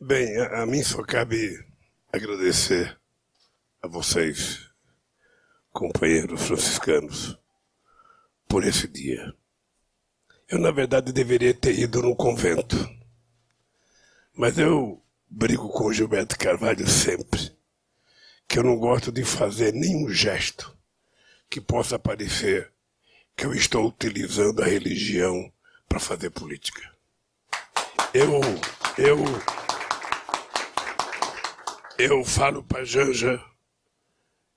Bem, 0.00 0.36
a, 0.38 0.62
a 0.62 0.66
mim 0.66 0.82
só 0.82 1.02
cabe 1.02 1.64
agradecer 2.12 2.96
a 3.86 3.88
vocês, 3.88 4.68
companheiros 5.72 6.42
franciscanos, 6.42 7.38
por 8.48 8.64
esse 8.64 8.88
dia. 8.88 9.32
Eu, 10.48 10.58
na 10.58 10.72
verdade, 10.72 11.12
deveria 11.12 11.54
ter 11.54 11.78
ido 11.78 12.02
no 12.02 12.16
convento. 12.16 12.76
Mas 14.34 14.58
eu 14.58 15.00
brigo 15.30 15.68
com 15.68 15.86
o 15.86 15.92
Gilberto 15.92 16.36
Carvalho 16.36 16.86
sempre, 16.88 17.52
que 18.48 18.58
eu 18.58 18.64
não 18.64 18.76
gosto 18.76 19.12
de 19.12 19.24
fazer 19.24 19.72
nenhum 19.72 20.08
gesto 20.08 20.76
que 21.48 21.60
possa 21.60 21.96
parecer 21.96 22.72
que 23.36 23.46
eu 23.46 23.54
estou 23.54 23.86
utilizando 23.86 24.62
a 24.62 24.66
religião 24.66 25.52
para 25.88 26.00
fazer 26.00 26.30
política. 26.30 26.82
Eu, 28.12 28.40
eu, 28.98 29.18
eu 31.98 32.24
falo 32.24 32.64
para 32.64 32.84
Janja 32.84 33.40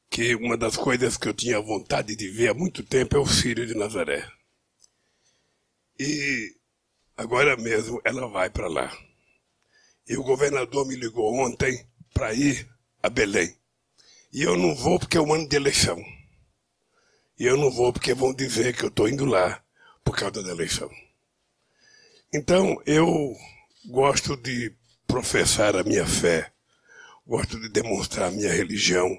que 0.09 0.35
uma 0.35 0.57
das 0.57 0.75
coisas 0.75 1.17
que 1.17 1.27
eu 1.27 1.33
tinha 1.33 1.61
vontade 1.61 2.15
de 2.15 2.29
ver 2.29 2.49
há 2.49 2.53
muito 2.53 2.83
tempo 2.83 3.15
é 3.15 3.19
o 3.19 3.25
Filho 3.25 3.65
de 3.65 3.75
Nazaré. 3.75 4.27
E 5.99 6.55
agora 7.15 7.55
mesmo 7.55 8.01
ela 8.03 8.27
vai 8.27 8.49
para 8.49 8.67
lá. 8.67 8.91
E 10.07 10.17
o 10.17 10.23
governador 10.23 10.87
me 10.87 10.95
ligou 10.95 11.35
ontem 11.35 11.85
para 12.13 12.33
ir 12.33 12.67
a 13.03 13.09
Belém. 13.09 13.55
E 14.33 14.41
eu 14.41 14.57
não 14.57 14.75
vou 14.75 14.99
porque 14.99 15.17
é 15.17 15.21
um 15.21 15.33
ano 15.33 15.47
de 15.47 15.55
eleição. 15.55 16.03
E 17.37 17.45
eu 17.45 17.55
não 17.55 17.69
vou 17.69 17.93
porque 17.93 18.13
vão 18.13 18.33
dizer 18.33 18.75
que 18.75 18.83
eu 18.83 18.89
estou 18.89 19.07
indo 19.07 19.25
lá 19.25 19.63
por 20.03 20.17
causa 20.17 20.41
da 20.41 20.49
eleição. 20.49 20.89
Então, 22.33 22.81
eu 22.85 23.35
gosto 23.85 24.35
de 24.35 24.75
professar 25.07 25.75
a 25.75 25.83
minha 25.83 26.05
fé, 26.05 26.51
gosto 27.25 27.59
de 27.59 27.69
demonstrar 27.69 28.27
a 28.27 28.31
minha 28.31 28.51
religião 28.51 29.17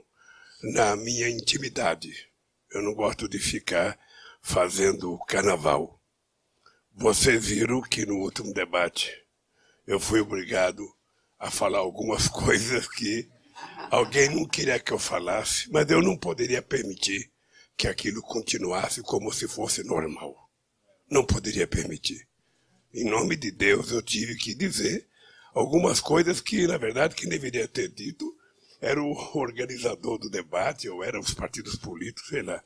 na 0.62 0.96
minha 0.96 1.28
intimidade. 1.28 2.28
Eu 2.72 2.82
não 2.82 2.94
gosto 2.94 3.28
de 3.28 3.38
ficar 3.38 3.98
fazendo 4.42 5.18
carnaval. 5.26 6.00
Vocês 6.92 7.44
viram 7.44 7.80
que 7.80 8.06
no 8.06 8.16
último 8.16 8.52
debate 8.52 9.10
eu 9.86 9.98
fui 9.98 10.20
obrigado 10.20 10.86
a 11.38 11.50
falar 11.50 11.78
algumas 11.78 12.26
coisas 12.28 12.88
que 12.88 13.28
alguém 13.90 14.28
não 14.28 14.46
queria 14.46 14.78
que 14.78 14.92
eu 14.92 14.98
falasse, 14.98 15.70
mas 15.70 15.88
eu 15.90 16.02
não 16.02 16.16
poderia 16.16 16.62
permitir 16.62 17.30
que 17.76 17.88
aquilo 17.88 18.20
continuasse 18.22 19.02
como 19.02 19.32
se 19.32 19.48
fosse 19.48 19.82
normal. 19.82 20.50
Não 21.10 21.24
poderia 21.24 21.66
permitir 21.66 22.30
em 22.92 23.04
nome 23.04 23.36
de 23.36 23.50
Deus, 23.50 23.90
eu 23.90 24.02
tive 24.02 24.36
que 24.36 24.54
dizer 24.54 25.06
algumas 25.54 26.00
coisas 26.00 26.40
que, 26.40 26.66
na 26.66 26.76
verdade, 26.76 27.14
quem 27.14 27.28
deveria 27.28 27.68
ter 27.68 27.88
dito 27.88 28.36
era 28.80 29.02
o 29.02 29.12
organizador 29.34 30.18
do 30.18 30.30
debate, 30.30 30.88
ou 30.88 31.04
eram 31.04 31.20
os 31.20 31.34
partidos 31.34 31.76
políticos, 31.76 32.28
sei 32.28 32.42
lá. 32.42 32.62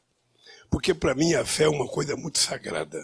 Porque 0.70 0.94
para 0.94 1.14
mim 1.14 1.34
a 1.34 1.44
fé 1.44 1.64
é 1.64 1.68
uma 1.68 1.88
coisa 1.88 2.16
muito 2.16 2.38
sagrada. 2.38 3.00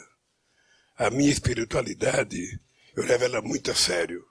A 0.97 1.11
minha 1.11 1.31
espiritualidade, 1.31 2.61
eu 2.95 3.05
levo 3.05 3.25
ela 3.25 3.43
muito 3.43 3.71
a 3.71 3.75
sério. 3.75 4.25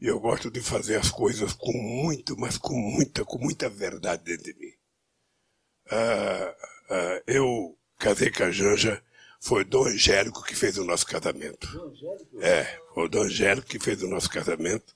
E 0.00 0.06
eu 0.06 0.18
gosto 0.18 0.50
de 0.50 0.60
fazer 0.60 0.96
as 0.96 1.10
coisas 1.10 1.52
com 1.52 1.72
muito, 1.72 2.36
mas 2.38 2.56
com 2.56 2.74
muita, 2.74 3.24
com 3.24 3.38
muita 3.38 3.68
verdade 3.68 4.24
dentro 4.24 4.44
de 4.44 4.58
mim. 4.58 4.72
Ah, 5.90 6.56
ah, 6.88 7.22
eu 7.26 7.76
casei 7.98 8.30
com 8.30 8.44
a 8.44 8.50
Janja 8.50 9.02
foi 9.40 9.62
o 9.62 9.64
Dom 9.64 9.86
Angélico 9.86 10.44
que 10.44 10.54
fez 10.54 10.76
o 10.76 10.84
nosso 10.84 11.06
casamento. 11.06 11.66
É, 12.40 12.78
foi 12.94 13.06
o 13.06 13.08
Dom 13.08 13.22
Angélico 13.22 13.66
que 13.66 13.78
fez 13.78 14.02
o 14.02 14.08
nosso 14.08 14.28
casamento. 14.28 14.94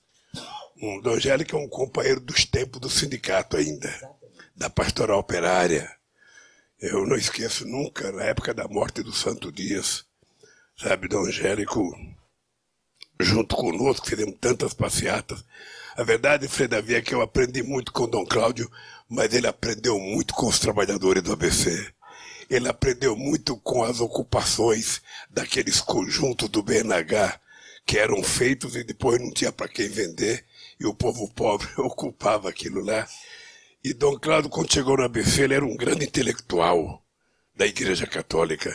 O 0.81 1.01
Dom 1.01 1.13
Angélico 1.13 1.55
é 1.55 1.59
um 1.59 1.69
companheiro 1.69 2.19
dos 2.19 2.45
tempos 2.45 2.81
do 2.81 2.89
sindicato 2.89 3.57
ainda, 3.57 3.89
da 4.55 4.69
pastoral 4.69 5.19
operária. 5.19 5.89
Eu 6.79 7.05
não 7.07 7.15
esqueço 7.15 7.65
nunca, 7.65 8.11
na 8.11 8.23
época 8.23 8.53
da 8.53 8.67
morte 8.67 9.01
do 9.01 9.13
Santo 9.13 9.51
Dias, 9.51 10.05
sabe, 10.77 11.07
Dom 11.07 11.25
Angélico, 11.25 11.81
junto 13.19 13.55
conosco, 13.55 14.05
fizemos 14.05 14.35
tantas 14.39 14.73
passeatas. 14.73 15.43
A 15.95 16.03
verdade, 16.03 16.47
Davi, 16.67 16.95
é 16.95 17.01
que 17.01 17.15
eu 17.15 17.21
aprendi 17.21 17.63
muito 17.63 17.93
com 17.93 18.07
Dom 18.07 18.25
Cláudio, 18.25 18.69
mas 19.07 19.33
ele 19.33 19.47
aprendeu 19.47 19.97
muito 19.97 20.33
com 20.33 20.47
os 20.47 20.59
trabalhadores 20.59 21.23
do 21.23 21.31
ABC. 21.31 21.93
Ele 22.49 22.67
aprendeu 22.67 23.15
muito 23.15 23.55
com 23.57 23.83
as 23.83 24.01
ocupações 24.01 25.01
daqueles 25.29 25.79
conjuntos 25.79 26.49
do 26.49 26.61
BNH 26.61 27.39
que 27.85 27.99
eram 27.99 28.23
feitos 28.23 28.75
e 28.75 28.83
depois 28.83 29.21
não 29.21 29.31
tinha 29.31 29.51
para 29.51 29.67
quem 29.67 29.87
vender 29.87 30.43
e 30.79 30.85
o 30.85 30.93
povo 30.93 31.31
pobre 31.33 31.67
ocupava 31.77 32.49
aquilo 32.49 32.83
lá. 32.83 33.07
E 33.83 33.93
Dom 33.93 34.17
Cláudio, 34.17 34.49
quando 34.49 34.73
chegou 34.73 34.97
na 34.97 35.05
ABC, 35.05 35.43
ele 35.43 35.53
era 35.53 35.65
um 35.65 35.77
grande 35.77 36.05
intelectual 36.05 37.05
da 37.55 37.67
Igreja 37.67 38.07
Católica. 38.07 38.73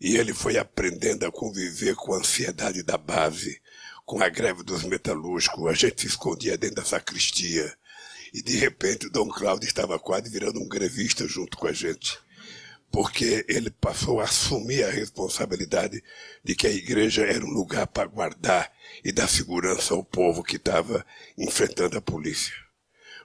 E 0.00 0.16
ele 0.16 0.34
foi 0.34 0.58
aprendendo 0.58 1.24
a 1.24 1.32
conviver 1.32 1.94
com 1.94 2.12
a 2.12 2.18
ansiedade 2.18 2.82
da 2.82 2.98
base, 2.98 3.62
com 4.04 4.20
a 4.22 4.28
greve 4.28 4.62
dos 4.64 4.82
metalúrgicos. 4.82 5.66
A 5.68 5.72
gente 5.72 6.00
se 6.00 6.08
escondia 6.08 6.58
dentro 6.58 6.76
da 6.76 6.84
sacristia. 6.84 7.72
E 8.34 8.42
de 8.42 8.56
repente, 8.56 9.08
Dom 9.08 9.28
Cláudio 9.28 9.66
estava 9.66 9.98
quase 9.98 10.28
virando 10.28 10.60
um 10.60 10.68
grevista 10.68 11.26
junto 11.26 11.56
com 11.56 11.68
a 11.68 11.72
gente 11.72 12.18
porque 12.96 13.44
ele 13.46 13.68
passou 13.68 14.22
a 14.22 14.24
assumir 14.24 14.82
a 14.82 14.90
responsabilidade 14.90 16.02
de 16.42 16.54
que 16.54 16.66
a 16.66 16.70
igreja 16.70 17.26
era 17.26 17.44
um 17.44 17.50
lugar 17.50 17.86
para 17.86 18.08
guardar 18.08 18.72
e 19.04 19.12
dar 19.12 19.28
segurança 19.28 19.92
ao 19.92 20.02
povo 20.02 20.42
que 20.42 20.56
estava 20.56 21.04
enfrentando 21.36 21.98
a 21.98 22.00
polícia. 22.00 22.54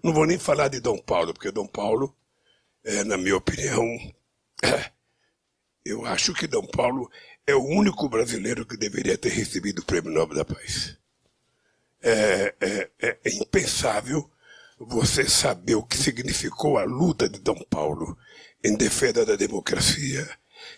Não 0.03 0.11
vou 0.11 0.25
nem 0.25 0.37
falar 0.37 0.67
de 0.67 0.81
Dom 0.81 0.97
Paulo, 0.97 1.33
porque 1.33 1.53
Dom 1.53 1.67
Paulo, 1.67 2.13
é, 2.83 3.05
na 3.05 3.17
minha 3.17 3.37
opinião, 3.37 3.85
é, 4.61 4.91
eu 5.85 6.05
acho 6.05 6.33
que 6.33 6.47
Dom 6.47 6.67
Paulo 6.67 7.09
é 7.47 7.55
o 7.55 7.63
único 7.63 8.09
brasileiro 8.09 8.65
que 8.65 8.75
deveria 8.75 9.17
ter 9.17 9.31
recebido 9.31 9.79
o 9.79 9.85
Prêmio 9.85 10.11
Nobel 10.11 10.35
da 10.35 10.43
Paz. 10.43 10.97
É, 12.01 12.53
é, 12.59 12.89
é, 12.99 13.19
é 13.23 13.35
impensável 13.35 14.29
você 14.87 15.27
saber 15.27 15.75
o 15.75 15.83
que 15.83 15.97
significou 15.97 16.77
a 16.77 16.83
luta 16.83 17.29
de 17.29 17.39
Dom 17.39 17.59
Paulo 17.69 18.17
em 18.63 18.75
defesa 18.75 19.25
da 19.25 19.35
democracia, 19.35 20.27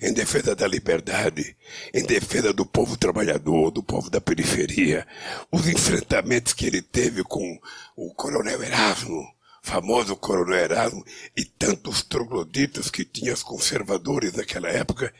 em 0.01 0.13
defesa 0.13 0.55
da 0.55 0.67
liberdade, 0.67 1.55
em 1.93 2.03
defesa 2.03 2.53
do 2.53 2.65
povo 2.65 2.97
trabalhador, 2.97 3.71
do 3.71 3.83
povo 3.83 4.09
da 4.09 4.19
periferia, 4.19 5.07
os 5.51 5.67
enfrentamentos 5.67 6.53
que 6.53 6.65
ele 6.65 6.81
teve 6.81 7.23
com 7.23 7.59
o 7.95 8.13
coronel 8.13 8.61
Erasmo, 8.61 9.25
famoso 9.61 10.15
coronel 10.15 10.59
Erasmo, 10.59 11.03
e 11.35 11.45
tantos 11.45 12.01
trogloditas 12.01 12.89
que 12.89 13.05
tinha 13.05 13.33
os 13.33 13.43
conservadores 13.43 14.33
naquela 14.33 14.69
época, 14.69 15.13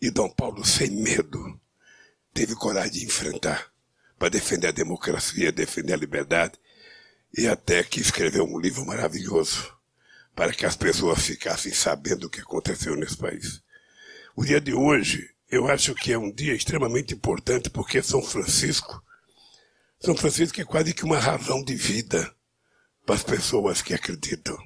e 0.00 0.10
Dom 0.10 0.28
Paulo, 0.28 0.64
sem 0.64 0.90
medo, 0.90 1.58
teve 2.34 2.54
coragem 2.54 2.92
de 2.92 3.04
enfrentar 3.06 3.70
para 4.18 4.28
defender 4.28 4.68
a 4.68 4.72
democracia, 4.72 5.52
defender 5.52 5.94
a 5.94 5.98
liberdade, 5.98 6.58
e 7.36 7.46
até 7.46 7.84
que 7.84 8.00
escreveu 8.00 8.44
um 8.44 8.58
livro 8.58 8.84
maravilhoso 8.86 9.76
para 10.34 10.52
que 10.52 10.64
as 10.64 10.76
pessoas 10.76 11.20
ficassem 11.20 11.72
sabendo 11.72 12.26
o 12.26 12.30
que 12.30 12.40
aconteceu 12.40 12.96
nesse 12.96 13.16
país. 13.16 13.62
O 14.34 14.44
dia 14.44 14.60
de 14.60 14.72
hoje, 14.72 15.30
eu 15.50 15.68
acho 15.68 15.94
que 15.94 16.12
é 16.12 16.18
um 16.18 16.32
dia 16.32 16.54
extremamente 16.54 17.14
importante 17.14 17.68
porque 17.68 18.02
São 18.02 18.22
Francisco, 18.22 19.02
São 20.00 20.16
Francisco 20.16 20.60
é 20.60 20.64
quase 20.64 20.94
que 20.94 21.04
uma 21.04 21.18
razão 21.18 21.62
de 21.62 21.74
vida 21.74 22.34
para 23.04 23.14
as 23.14 23.22
pessoas 23.22 23.82
que 23.82 23.94
acreditam. 23.94 24.56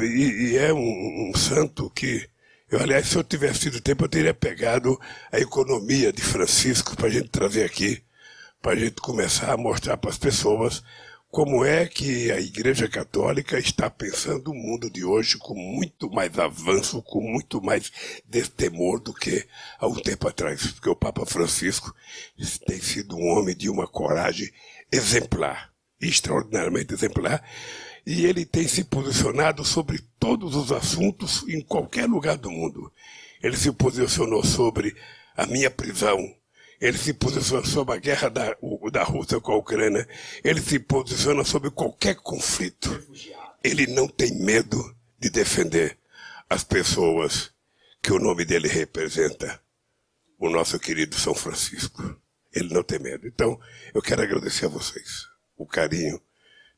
E, 0.00 0.52
e 0.52 0.56
é 0.56 0.72
um, 0.72 1.30
um, 1.30 1.36
santo 1.36 1.90
que, 1.90 2.28
eu, 2.68 2.80
aliás, 2.80 3.06
se 3.06 3.16
eu 3.16 3.22
tivesse 3.22 3.60
tido 3.60 3.80
tempo, 3.80 4.04
eu 4.04 4.08
teria 4.08 4.34
pegado 4.34 4.98
a 5.30 5.38
economia 5.38 6.12
de 6.12 6.22
Francisco 6.22 6.96
para 6.96 7.06
a 7.06 7.10
gente 7.10 7.28
trazer 7.28 7.64
aqui, 7.64 8.02
para 8.60 8.72
a 8.72 8.76
gente 8.76 8.96
começar 8.96 9.52
a 9.52 9.56
mostrar 9.56 9.96
para 9.96 10.10
as 10.10 10.18
pessoas 10.18 10.82
como 11.36 11.66
é 11.66 11.84
que 11.84 12.32
a 12.32 12.40
Igreja 12.40 12.88
Católica 12.88 13.58
está 13.58 13.90
pensando 13.90 14.50
o 14.50 14.54
mundo 14.54 14.88
de 14.88 15.04
hoje 15.04 15.36
com 15.36 15.54
muito 15.54 16.10
mais 16.10 16.38
avanço, 16.38 17.02
com 17.02 17.20
muito 17.20 17.60
mais 17.60 17.92
destemor 18.24 18.98
do 18.98 19.12
que 19.12 19.46
há 19.78 19.86
um 19.86 19.96
tempo 19.96 20.26
atrás. 20.26 20.68
Porque 20.68 20.88
o 20.88 20.96
Papa 20.96 21.26
Francisco 21.26 21.94
tem 22.66 22.80
sido 22.80 23.18
um 23.18 23.28
homem 23.28 23.54
de 23.54 23.68
uma 23.68 23.86
coragem 23.86 24.50
exemplar, 24.90 25.74
extraordinariamente 26.00 26.94
exemplar, 26.94 27.46
e 28.06 28.24
ele 28.24 28.46
tem 28.46 28.66
se 28.66 28.82
posicionado 28.84 29.62
sobre 29.62 29.98
todos 30.18 30.56
os 30.56 30.72
assuntos 30.72 31.46
em 31.46 31.60
qualquer 31.60 32.08
lugar 32.08 32.38
do 32.38 32.50
mundo. 32.50 32.90
Ele 33.42 33.58
se 33.58 33.70
posicionou 33.72 34.42
sobre 34.42 34.96
a 35.36 35.44
minha 35.44 35.70
prisão, 35.70 36.34
ele 36.80 36.98
se 36.98 37.12
posiciona 37.14 37.64
sobre 37.64 37.94
a 37.94 37.98
guerra 37.98 38.28
da, 38.28 38.56
da 38.92 39.02
Rússia 39.02 39.40
com 39.40 39.52
a 39.52 39.56
Ucrânia. 39.56 40.06
Ele 40.44 40.60
se 40.60 40.78
posiciona 40.78 41.44
sobre 41.44 41.70
qualquer 41.70 42.16
conflito. 42.16 43.02
Ele 43.64 43.86
não 43.86 44.06
tem 44.06 44.38
medo 44.38 44.94
de 45.18 45.30
defender 45.30 45.96
as 46.48 46.62
pessoas 46.62 47.50
que 48.02 48.12
o 48.12 48.18
nome 48.18 48.44
dele 48.44 48.68
representa. 48.68 49.60
O 50.38 50.50
nosso 50.50 50.78
querido 50.78 51.18
São 51.18 51.34
Francisco. 51.34 52.20
Ele 52.52 52.72
não 52.72 52.82
tem 52.82 52.98
medo. 52.98 53.26
Então, 53.26 53.58
eu 53.94 54.02
quero 54.02 54.22
agradecer 54.22 54.66
a 54.66 54.68
vocês 54.68 55.26
o 55.56 55.66
carinho, 55.66 56.20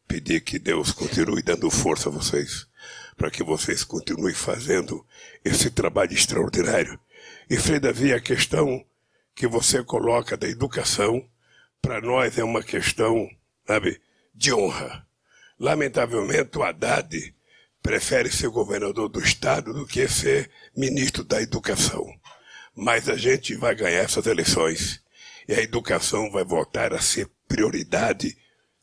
pedir 0.07 0.41
que 0.41 0.59
Deus 0.59 0.93
continue 0.93 1.43
dando 1.43 1.69
força 1.71 2.09
a 2.09 2.13
vocês, 2.13 2.67
para 3.17 3.31
que 3.31 3.43
vocês 3.43 3.83
continuem 3.83 4.35
fazendo 4.35 5.05
esse 5.45 5.71
trabalho 5.71 6.13
extraordinário. 6.13 6.99
E, 7.51 7.57
Frei 7.57 7.81
Davi, 7.81 8.13
a 8.13 8.21
questão 8.21 8.85
que 9.39 9.47
você 9.47 9.85
coloca 9.85 10.37
da 10.37 10.49
educação, 10.49 11.25
para 11.81 12.01
nós 12.01 12.37
é 12.37 12.43
uma 12.43 12.61
questão, 12.61 13.31
sabe, 13.65 14.01
de 14.35 14.53
honra. 14.53 15.07
Lamentavelmente, 15.57 16.59
o 16.59 16.65
Haddad 16.65 17.33
prefere 17.81 18.33
ser 18.33 18.49
governador 18.49 19.09
do 19.09 19.21
Estado 19.21 19.73
do 19.73 19.87
que 19.87 20.09
ser 20.09 20.51
ministro 20.77 21.23
da 21.23 21.41
Educação. 21.41 22.05
Mas 22.75 23.09
a 23.09 23.17
gente 23.17 23.55
vai 23.55 23.77
ganhar 23.77 24.01
essas 24.01 24.27
eleições 24.27 25.01
e 25.47 25.55
a 25.55 25.63
educação 25.63 26.33
vai 26.33 26.43
voltar 26.43 26.93
a 26.93 27.01
ser 27.01 27.31
prioridade 27.47 28.37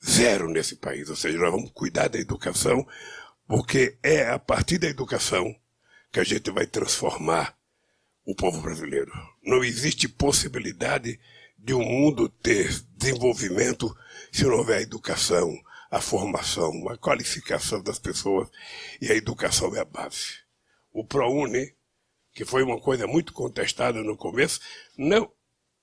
zero 0.03 0.47
nesse 0.47 0.77
país. 0.77 1.09
Ou 1.09 1.17
seja, 1.17 1.37
nós 1.37 1.51
vamos 1.51 1.71
cuidar 1.71 2.07
da 2.07 2.17
educação, 2.17 2.87
porque 3.45 3.97
é 4.01 4.29
a 4.29 4.39
partir 4.39 4.77
da 4.77 4.87
educação 4.87 5.53
que 6.13 6.19
a 6.21 6.23
gente 6.23 6.49
vai 6.49 6.65
transformar 6.65 7.54
o 8.25 8.35
povo 8.35 8.59
brasileiro. 8.61 9.11
Não 9.43 9.63
existe 9.63 10.07
possibilidade 10.09 11.19
de 11.57 11.73
um 11.73 11.83
mundo 11.83 12.27
ter 12.27 12.69
desenvolvimento 12.97 13.95
se 14.31 14.43
não 14.43 14.57
houver 14.57 14.79
a 14.79 14.81
educação, 14.81 15.55
a 15.89 16.01
formação, 16.01 16.89
a 16.89 16.97
qualificação 16.97 17.81
das 17.81 17.99
pessoas 17.99 18.49
e 18.99 19.11
a 19.11 19.15
educação 19.15 19.75
é 19.75 19.79
a 19.79 19.85
base. 19.85 20.39
O 20.91 21.05
ProUni, 21.05 21.73
que 22.33 22.43
foi 22.43 22.63
uma 22.63 22.79
coisa 22.79 23.07
muito 23.07 23.31
contestada 23.31 24.01
no 24.01 24.17
começo, 24.17 24.59
não, 24.97 25.31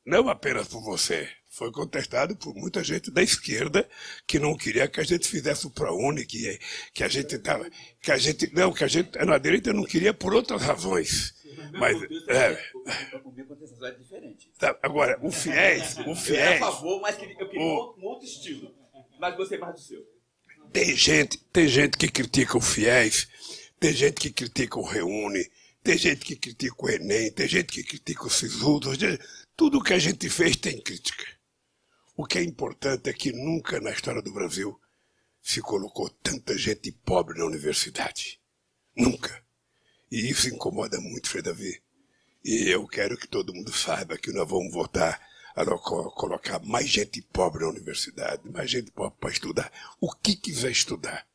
não 0.05 0.29
apenas 0.29 0.69
por 0.69 0.83
você, 0.83 1.29
foi 1.51 1.71
contestado 1.71 2.35
por 2.35 2.55
muita 2.55 2.83
gente 2.83 3.11
da 3.11 3.23
esquerda 3.23 3.89
que 4.27 4.39
não 4.39 4.57
queria 4.57 4.89
que 4.89 5.01
a 5.01 5.05
gente 5.05 5.29
fizesse 5.29 5.67
o 5.67 5.71
ProUni, 5.71 6.25
que, 6.25 6.59
que 6.95 7.05
a 7.05 7.09
gente 7.09 7.39
tava, 7.39 7.69
que 8.01 8.11
a 8.11 8.17
gente 8.17 8.53
não, 8.55 8.73
que 8.73 8.85
a 8.85 8.89
gente 8.89 9.17
na 9.19 9.39
direita 9.39 9.73
não 9.73 9.85
queria 9.85 10.15
por 10.15 10.35
outras 10.35 10.63
razões. 10.63 11.35
Mas, 11.73 12.03
é, 12.29 12.53
é 13.87 13.91
diferente. 13.93 14.51
Tá, 14.59 14.79
agora, 14.83 15.19
o 15.23 15.31
FIES, 15.31 15.99
o 16.07 16.15
FIES... 16.15 16.61
Eu 16.61 16.67
a 16.67 16.73
favor, 16.73 17.01
mas 17.01 17.19
eu 17.19 17.49
queria 17.49 17.61
o, 17.61 17.95
um 17.99 18.05
outro 18.05 18.27
estilo. 18.27 18.75
Mas 19.21 19.37
gostei 19.37 19.59
mais 19.59 19.75
do 19.75 19.81
seu. 19.81 20.05
Tem 20.73 20.97
gente, 20.97 21.39
tem 21.53 21.69
gente 21.69 21.99
que 21.99 22.09
critica 22.09 22.57
o 22.57 22.61
FIES, 22.61 23.29
tem 23.79 23.93
gente 23.93 24.21
que 24.21 24.31
critica 24.31 24.79
o 24.79 24.85
Reúne, 24.85 25.51
tem 25.83 25.99
gente 25.99 26.25
que 26.25 26.37
critica 26.37 26.77
o 26.79 26.89
Enem, 26.89 27.33
tem 27.33 27.49
gente 27.49 27.73
que 27.73 27.83
critica 27.83 28.27
o 28.27 28.31
SISUDO. 28.31 28.91
Tudo 29.57 29.83
que 29.83 29.93
a 29.93 29.99
gente 29.99 30.31
fez 30.31 30.57
tem 30.57 30.81
crítica. 30.81 31.27
O 32.17 32.25
que 32.25 32.39
é 32.39 32.43
importante 32.43 33.11
é 33.11 33.13
que 33.13 33.33
nunca 33.33 33.81
na 33.81 33.91
história 33.91 34.23
do 34.23 34.33
Brasil 34.33 34.79
se 35.41 35.61
colocou 35.61 36.09
tanta 36.09 36.57
gente 36.57 36.93
pobre 36.93 37.39
na 37.39 37.45
universidade. 37.45 38.41
Nunca. 38.97 39.43
E 40.13 40.29
isso 40.29 40.47
incomoda 40.47 41.01
muito, 41.01 41.31
Frei 41.31 41.43
Davi. 41.43 41.81
E 42.45 42.69
eu 42.69 42.87
quero 42.87 43.17
que 43.17 43.27
todo 43.27 43.55
mundo 43.55 43.73
saiba 43.73 44.19
que 44.19 44.31
nós 44.31 44.47
vamos 44.47 44.71
votar 44.71 45.19
a 45.57 45.65
colocar 45.65 46.59
mais 46.59 46.87
gente 46.87 47.23
pobre 47.23 47.65
na 47.65 47.71
universidade, 47.71 48.43
mais 48.51 48.71
gente 48.71 48.91
pobre 48.91 49.17
para 49.19 49.31
estudar, 49.31 49.73
o 49.99 50.15
que 50.15 50.37
quiser 50.37 50.71
estudar. 50.71 51.27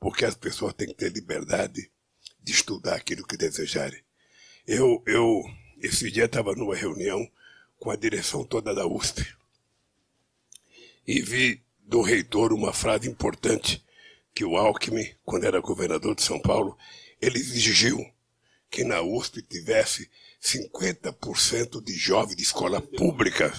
Porque 0.00 0.24
as 0.24 0.34
pessoas 0.34 0.74
têm 0.74 0.88
que 0.88 0.94
ter 0.94 1.12
liberdade 1.12 1.88
de 2.42 2.52
estudar 2.52 2.96
aquilo 2.96 3.24
que 3.24 3.36
desejarem. 3.36 4.02
Eu, 4.66 5.00
eu 5.06 5.44
esse 5.80 6.10
dia 6.10 6.24
estava 6.24 6.56
numa 6.56 6.74
reunião 6.74 7.24
com 7.78 7.88
a 7.88 7.96
direção 7.96 8.44
toda 8.44 8.74
da 8.74 8.84
USP 8.84 9.24
e 11.06 11.22
vi 11.22 11.62
do 11.78 12.02
reitor 12.02 12.52
uma 12.52 12.72
frase 12.72 13.08
importante 13.08 13.80
que 14.34 14.44
o 14.44 14.56
Alckmin, 14.56 15.08
quando 15.24 15.44
era 15.44 15.60
governador 15.60 16.16
de 16.16 16.22
São 16.22 16.40
Paulo, 16.40 16.76
ele 17.20 17.38
exigiu 17.38 17.98
que 18.70 18.84
na 18.84 19.00
USP 19.00 19.42
tivesse 19.42 20.10
50% 20.40 21.82
de 21.82 21.94
jovens 21.94 22.36
de 22.36 22.42
escola 22.42 22.80
pública. 22.80 23.52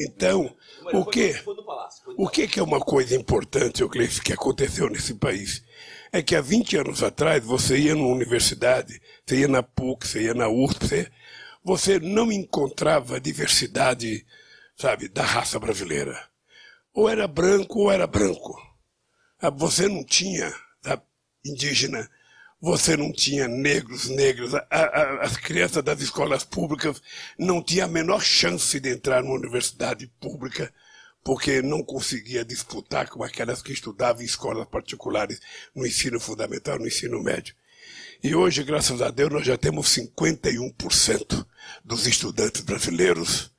Então, 0.00 0.54
o 0.92 1.04
que, 1.04 1.34
o 2.16 2.28
que 2.28 2.58
é 2.58 2.62
uma 2.62 2.80
coisa 2.80 3.14
importante, 3.14 3.82
Euclides, 3.82 4.20
que 4.20 4.32
aconteceu 4.32 4.88
nesse 4.88 5.14
país? 5.14 5.62
É 6.10 6.22
que 6.22 6.36
há 6.36 6.40
20 6.40 6.76
anos 6.78 7.02
atrás, 7.02 7.44
você 7.44 7.76
ia 7.76 7.94
numa 7.94 8.14
universidade, 8.14 9.00
você 9.26 9.40
ia 9.40 9.48
na 9.48 9.62
PUC, 9.62 10.06
você 10.06 10.22
ia 10.22 10.34
na 10.34 10.48
USP, 10.48 10.86
você, 10.86 11.12
você 11.62 11.98
não 11.98 12.30
encontrava 12.30 13.20
diversidade, 13.20 14.24
sabe, 14.76 15.08
da 15.08 15.24
raça 15.24 15.58
brasileira. 15.58 16.28
Ou 16.94 17.08
era 17.08 17.26
branco 17.26 17.80
ou 17.80 17.90
era 17.90 18.06
branco. 18.06 18.56
Ah, 19.40 19.50
você 19.50 19.88
não 19.88 20.04
tinha 20.04 20.54
indígena, 21.44 22.08
você 22.60 22.96
não 22.96 23.12
tinha 23.12 23.46
negros, 23.46 24.08
negras, 24.08 24.52
as 25.20 25.36
crianças 25.36 25.82
das 25.82 26.00
escolas 26.00 26.44
públicas 26.44 27.02
não 27.38 27.62
tinham 27.62 27.86
a 27.86 27.90
menor 27.90 28.22
chance 28.22 28.80
de 28.80 28.88
entrar 28.88 29.22
numa 29.22 29.34
universidade 29.34 30.06
pública 30.20 30.72
porque 31.22 31.62
não 31.62 31.82
conseguia 31.82 32.44
disputar 32.44 33.08
com 33.08 33.22
aquelas 33.22 33.62
que 33.62 33.72
estudavam 33.72 34.22
em 34.22 34.26
escolas 34.26 34.66
particulares 34.66 35.40
no 35.74 35.86
ensino 35.86 36.20
fundamental, 36.20 36.78
no 36.78 36.86
ensino 36.86 37.22
médio. 37.22 37.54
E 38.22 38.34
hoje, 38.34 38.62
graças 38.62 39.02
a 39.02 39.10
Deus, 39.10 39.30
nós 39.30 39.46
já 39.46 39.56
temos 39.56 39.86
51% 39.88 41.46
dos 41.84 42.06
estudantes 42.06 42.62
brasileiros 42.62 43.50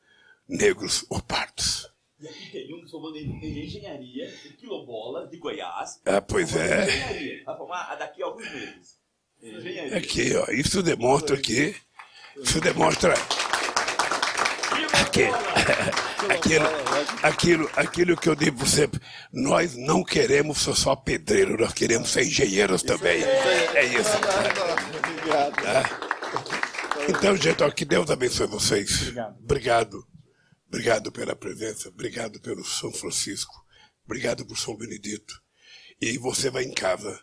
negros 0.47 1.05
ou 1.09 1.21
pardos. 1.21 1.94
E 2.25 2.27
aqui 2.27 2.49
tem 2.51 2.73
um 2.73 2.87
formando 2.87 3.17
em 3.17 3.65
engenharia, 3.65 4.33
em 4.45 4.51
quilombola, 4.53 5.27
de 5.27 5.37
Goiás. 5.37 6.01
Ah, 6.05 6.19
pois 6.19 6.55
é. 6.55 7.43
Vai 7.45 7.55
formar 7.55 7.95
daqui 7.95 8.23
a 8.23 8.25
alguns 8.25 8.51
meses. 8.51 8.97
Aqui, 9.95 10.35
ó. 10.35 10.51
Isso 10.51 10.81
demonstra 10.81 11.37
que. 11.37 11.75
Isso 12.41 12.59
demonstra. 12.59 13.13
Aqui, 15.01 15.25
aquilo, 16.33 16.65
aquilo, 17.21 17.71
aquilo 17.75 18.17
que 18.17 18.27
eu 18.27 18.35
digo 18.35 18.65
sempre, 18.65 18.99
nós 19.31 19.75
não 19.75 20.03
queremos 20.03 20.57
ser 20.57 20.75
só 20.75 20.95
pedreiro, 20.95 21.57
nós 21.59 21.73
queremos 21.73 22.09
ser 22.09 22.23
engenheiros 22.23 22.81
também. 22.81 23.23
É 23.23 23.85
isso. 23.85 24.09
Tá? 25.61 25.83
Então, 27.07 27.37
gente, 27.37 27.63
ó, 27.63 27.69
que 27.69 27.85
Deus 27.85 28.09
abençoe 28.09 28.47
vocês. 28.47 29.01
Obrigado. 29.09 29.37
Obrigado 29.43 30.14
pela 31.13 31.35
presença, 31.35 31.89
obrigado 31.89 32.39
pelo 32.39 32.63
São 32.63 32.91
Francisco, 32.91 33.53
obrigado 34.05 34.45
por 34.45 34.57
São 34.57 34.75
Benedito. 34.75 35.41
E 36.01 36.17
você 36.17 36.49
vai 36.49 36.63
em 36.63 36.73
casa, 36.73 37.19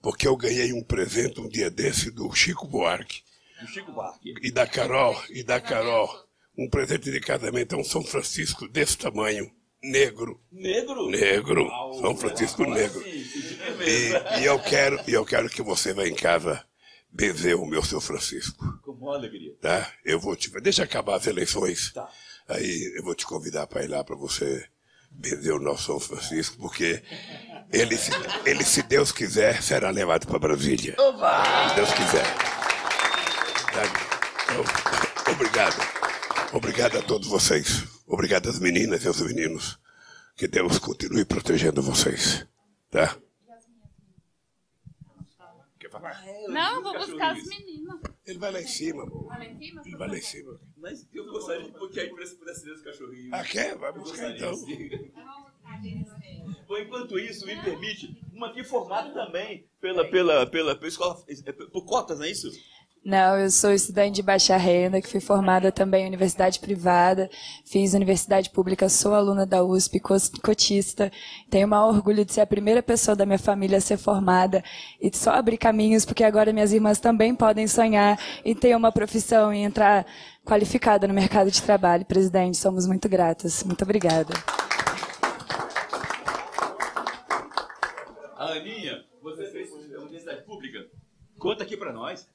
porque 0.00 0.26
eu 0.26 0.36
ganhei 0.36 0.72
um 0.72 0.82
presente 0.82 1.40
um 1.40 1.48
dia 1.48 1.70
desse 1.70 2.10
do 2.10 2.32
Chico 2.34 2.66
Buarque. 2.66 3.22
Do 3.60 3.68
Chico 3.68 3.92
Buarque. 3.92 4.34
E 4.42 4.50
da 4.50 4.66
Carol, 4.66 5.22
e 5.30 5.42
da 5.42 5.60
Carol. 5.60 6.08
Um 6.56 6.68
presente 6.68 7.10
de 7.10 7.20
casamento 7.20 7.74
é 7.74 7.78
um 7.78 7.84
São 7.84 8.02
Francisco 8.02 8.68
desse 8.68 8.96
tamanho, 8.96 9.50
negro. 9.82 10.40
Negro? 10.50 11.10
Negro. 11.10 11.68
São 12.00 12.16
Francisco 12.16 12.64
negro. 12.64 13.02
E, 13.06 14.40
e 14.40 14.44
eu 14.44 14.58
quero, 14.60 14.98
e 15.06 15.12
eu 15.12 15.24
quero 15.24 15.50
que 15.50 15.62
você 15.62 15.92
vá 15.92 16.06
em 16.06 16.14
casa 16.14 16.64
benzer 17.10 17.56
o 17.56 17.66
meu 17.66 17.82
São 17.82 18.00
Francisco. 18.00 18.64
Com 18.82 18.94
maior 18.94 19.16
alegria. 19.16 19.54
Tá? 19.60 19.92
Eu 20.04 20.18
vou 20.18 20.34
te. 20.34 20.50
Deixa 20.60 20.82
acabar 20.82 21.16
as 21.16 21.26
eleições. 21.26 21.92
Tá. 21.92 22.10
Aí 22.48 22.92
eu 22.96 23.02
vou 23.02 23.14
te 23.14 23.26
convidar 23.26 23.66
para 23.66 23.84
ir 23.84 23.88
lá 23.88 24.04
para 24.04 24.16
você 24.16 24.68
benzer 25.10 25.54
o 25.54 25.60
nosso 25.60 25.84
São 25.84 26.00
Francisco, 26.00 26.56
porque 26.58 27.02
ele, 27.72 27.96
se, 27.96 28.10
ele, 28.44 28.64
se 28.64 28.82
Deus 28.82 29.12
quiser, 29.12 29.62
será 29.62 29.90
levado 29.90 30.26
para 30.26 30.38
Brasília. 30.38 30.94
Oba! 30.98 31.68
Se 31.68 31.74
Deus 31.76 31.92
quiser. 31.92 32.24
Tá? 33.72 33.82
Então, 34.44 35.32
obrigado. 35.32 35.76
Obrigado 36.52 36.98
a 36.98 37.02
todos 37.02 37.28
vocês. 37.28 37.84
Obrigado 38.06 38.48
às 38.48 38.58
meninas 38.58 39.04
e 39.04 39.08
aos 39.08 39.20
meninos. 39.20 39.78
Que 40.36 40.46
Deus 40.46 40.78
continue 40.78 41.24
protegendo 41.24 41.82
vocês. 41.82 42.46
Tá? 42.90 43.16
Quer 45.78 45.90
falar? 45.90 46.22
Não, 46.48 46.82
vou 46.82 46.92
buscar 46.98 47.36
as 47.36 47.44
meninas. 47.44 48.00
Ele 48.26 48.38
vai 48.38 48.52
lá 48.52 48.60
em 48.60 48.66
cima, 48.66 49.02
amor. 49.02 49.26
Vai 49.26 49.38
lá 49.38 49.46
em 49.46 49.58
cima? 49.58 49.82
Ele 49.84 49.96
vai 49.96 50.08
lá 50.08 50.18
em 50.18 50.22
cima. 50.22 50.60
Mas 50.84 51.08
eu 51.14 51.24
gostaria 51.24 51.64
de 51.64 51.88
que 51.88 51.98
aí 51.98 52.10
pudesse 52.10 52.36
pudesse 52.36 52.62
ver 52.62 52.72
os 52.72 52.82
cachorrinhos. 52.82 53.32
Ah, 53.32 53.42
quer? 53.42 53.74
Vai 53.78 53.90
buscar 53.94 54.30
Gostaria, 54.34 54.36
então. 54.36 55.34
Bom, 56.68 56.76
enquanto 56.76 57.18
isso, 57.18 57.46
me 57.46 57.56
permite, 57.62 58.14
uma 58.34 58.48
aqui 58.48 58.62
formada 58.62 59.10
também 59.14 59.66
pela, 59.80 60.06
pela, 60.10 60.46
pela, 60.46 60.76
pela 60.76 60.88
escola, 60.88 61.24
é, 61.46 61.52
por 61.52 61.86
cotas, 61.86 62.18
não 62.18 62.26
é 62.26 62.30
isso? 62.30 62.50
Não, 63.04 63.38
eu 63.38 63.50
sou 63.50 63.70
estudante 63.70 64.14
de 64.14 64.22
baixa 64.22 64.56
renda, 64.56 64.98
que 64.98 65.06
fui 65.06 65.20
formada 65.20 65.70
também 65.70 66.04
em 66.04 66.06
universidade 66.06 66.58
privada, 66.58 67.28
fiz 67.62 67.92
universidade 67.92 68.48
pública, 68.48 68.88
sou 68.88 69.12
aluna 69.12 69.44
da 69.44 69.62
USP, 69.62 70.00
cotista. 70.42 71.12
Tenho 71.50 71.66
o 71.66 71.70
maior 71.70 71.94
orgulho 71.94 72.24
de 72.24 72.32
ser 72.32 72.40
a 72.40 72.46
primeira 72.46 72.82
pessoa 72.82 73.14
da 73.14 73.26
minha 73.26 73.38
família 73.38 73.76
a 73.76 73.80
ser 73.80 73.98
formada 73.98 74.64
e 74.98 75.14
só 75.14 75.32
abrir 75.32 75.58
caminhos, 75.58 76.06
porque 76.06 76.24
agora 76.24 76.50
minhas 76.50 76.72
irmãs 76.72 76.98
também 76.98 77.34
podem 77.34 77.66
sonhar 77.66 78.18
em 78.42 78.54
ter 78.54 78.74
uma 78.74 78.90
profissão 78.90 79.52
e 79.52 79.58
entrar 79.58 80.06
qualificada 80.42 81.06
no 81.06 81.12
mercado 81.12 81.50
de 81.50 81.60
trabalho. 81.60 82.06
Presidente, 82.06 82.56
somos 82.56 82.86
muito 82.86 83.06
gratas. 83.06 83.62
Muito 83.64 83.82
obrigada. 83.82 84.32
A 88.34 88.52
Aninha, 88.52 89.04
você 89.22 89.44
fez 89.50 89.70
universidade 89.70 90.42
pública? 90.46 90.86
Conta 91.38 91.64
aqui 91.64 91.76
pra 91.76 91.92
nós. 91.92 92.26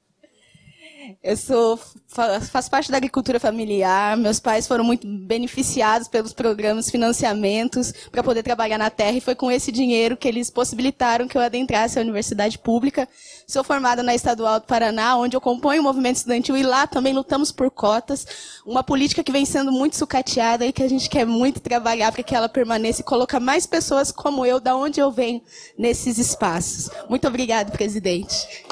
Eu 1.22 1.36
sou, 1.36 1.78
fa- 2.08 2.40
faço 2.40 2.70
parte 2.70 2.90
da 2.90 2.96
agricultura 2.96 3.40
familiar. 3.40 4.16
Meus 4.16 4.38
pais 4.38 4.66
foram 4.66 4.84
muito 4.84 5.06
beneficiados 5.06 6.08
pelos 6.08 6.32
programas, 6.32 6.90
financiamentos 6.90 7.92
para 8.10 8.22
poder 8.22 8.42
trabalhar 8.42 8.78
na 8.78 8.90
terra 8.90 9.16
e 9.16 9.20
foi 9.20 9.34
com 9.34 9.50
esse 9.50 9.72
dinheiro 9.72 10.16
que 10.16 10.28
eles 10.28 10.50
possibilitaram 10.50 11.26
que 11.26 11.36
eu 11.36 11.42
adentrasse 11.42 11.98
a 11.98 12.02
universidade 12.02 12.58
pública. 12.58 13.08
Sou 13.46 13.64
formada 13.64 14.02
na 14.02 14.14
Estadual 14.14 14.60
do 14.60 14.66
Paraná, 14.66 15.16
onde 15.16 15.36
eu 15.36 15.40
componho 15.40 15.80
o 15.80 15.84
movimento 15.84 16.16
estudantil 16.16 16.56
e 16.56 16.62
lá 16.62 16.86
também 16.86 17.12
lutamos 17.12 17.50
por 17.50 17.70
cotas, 17.70 18.26
uma 18.66 18.82
política 18.82 19.24
que 19.24 19.32
vem 19.32 19.44
sendo 19.44 19.72
muito 19.72 19.96
sucateada 19.96 20.66
e 20.66 20.72
que 20.72 20.82
a 20.82 20.88
gente 20.88 21.08
quer 21.08 21.24
muito 21.26 21.60
trabalhar 21.60 22.12
para 22.12 22.22
que 22.22 22.34
ela 22.34 22.48
permaneça 22.48 23.00
e 23.00 23.04
colocar 23.04 23.40
mais 23.40 23.66
pessoas 23.66 24.12
como 24.12 24.44
eu, 24.44 24.60
da 24.60 24.76
onde 24.76 25.00
eu 25.00 25.10
venho, 25.10 25.40
nesses 25.78 26.18
espaços. 26.18 26.90
Muito 27.08 27.26
obrigada, 27.26 27.70
presidente. 27.72 28.64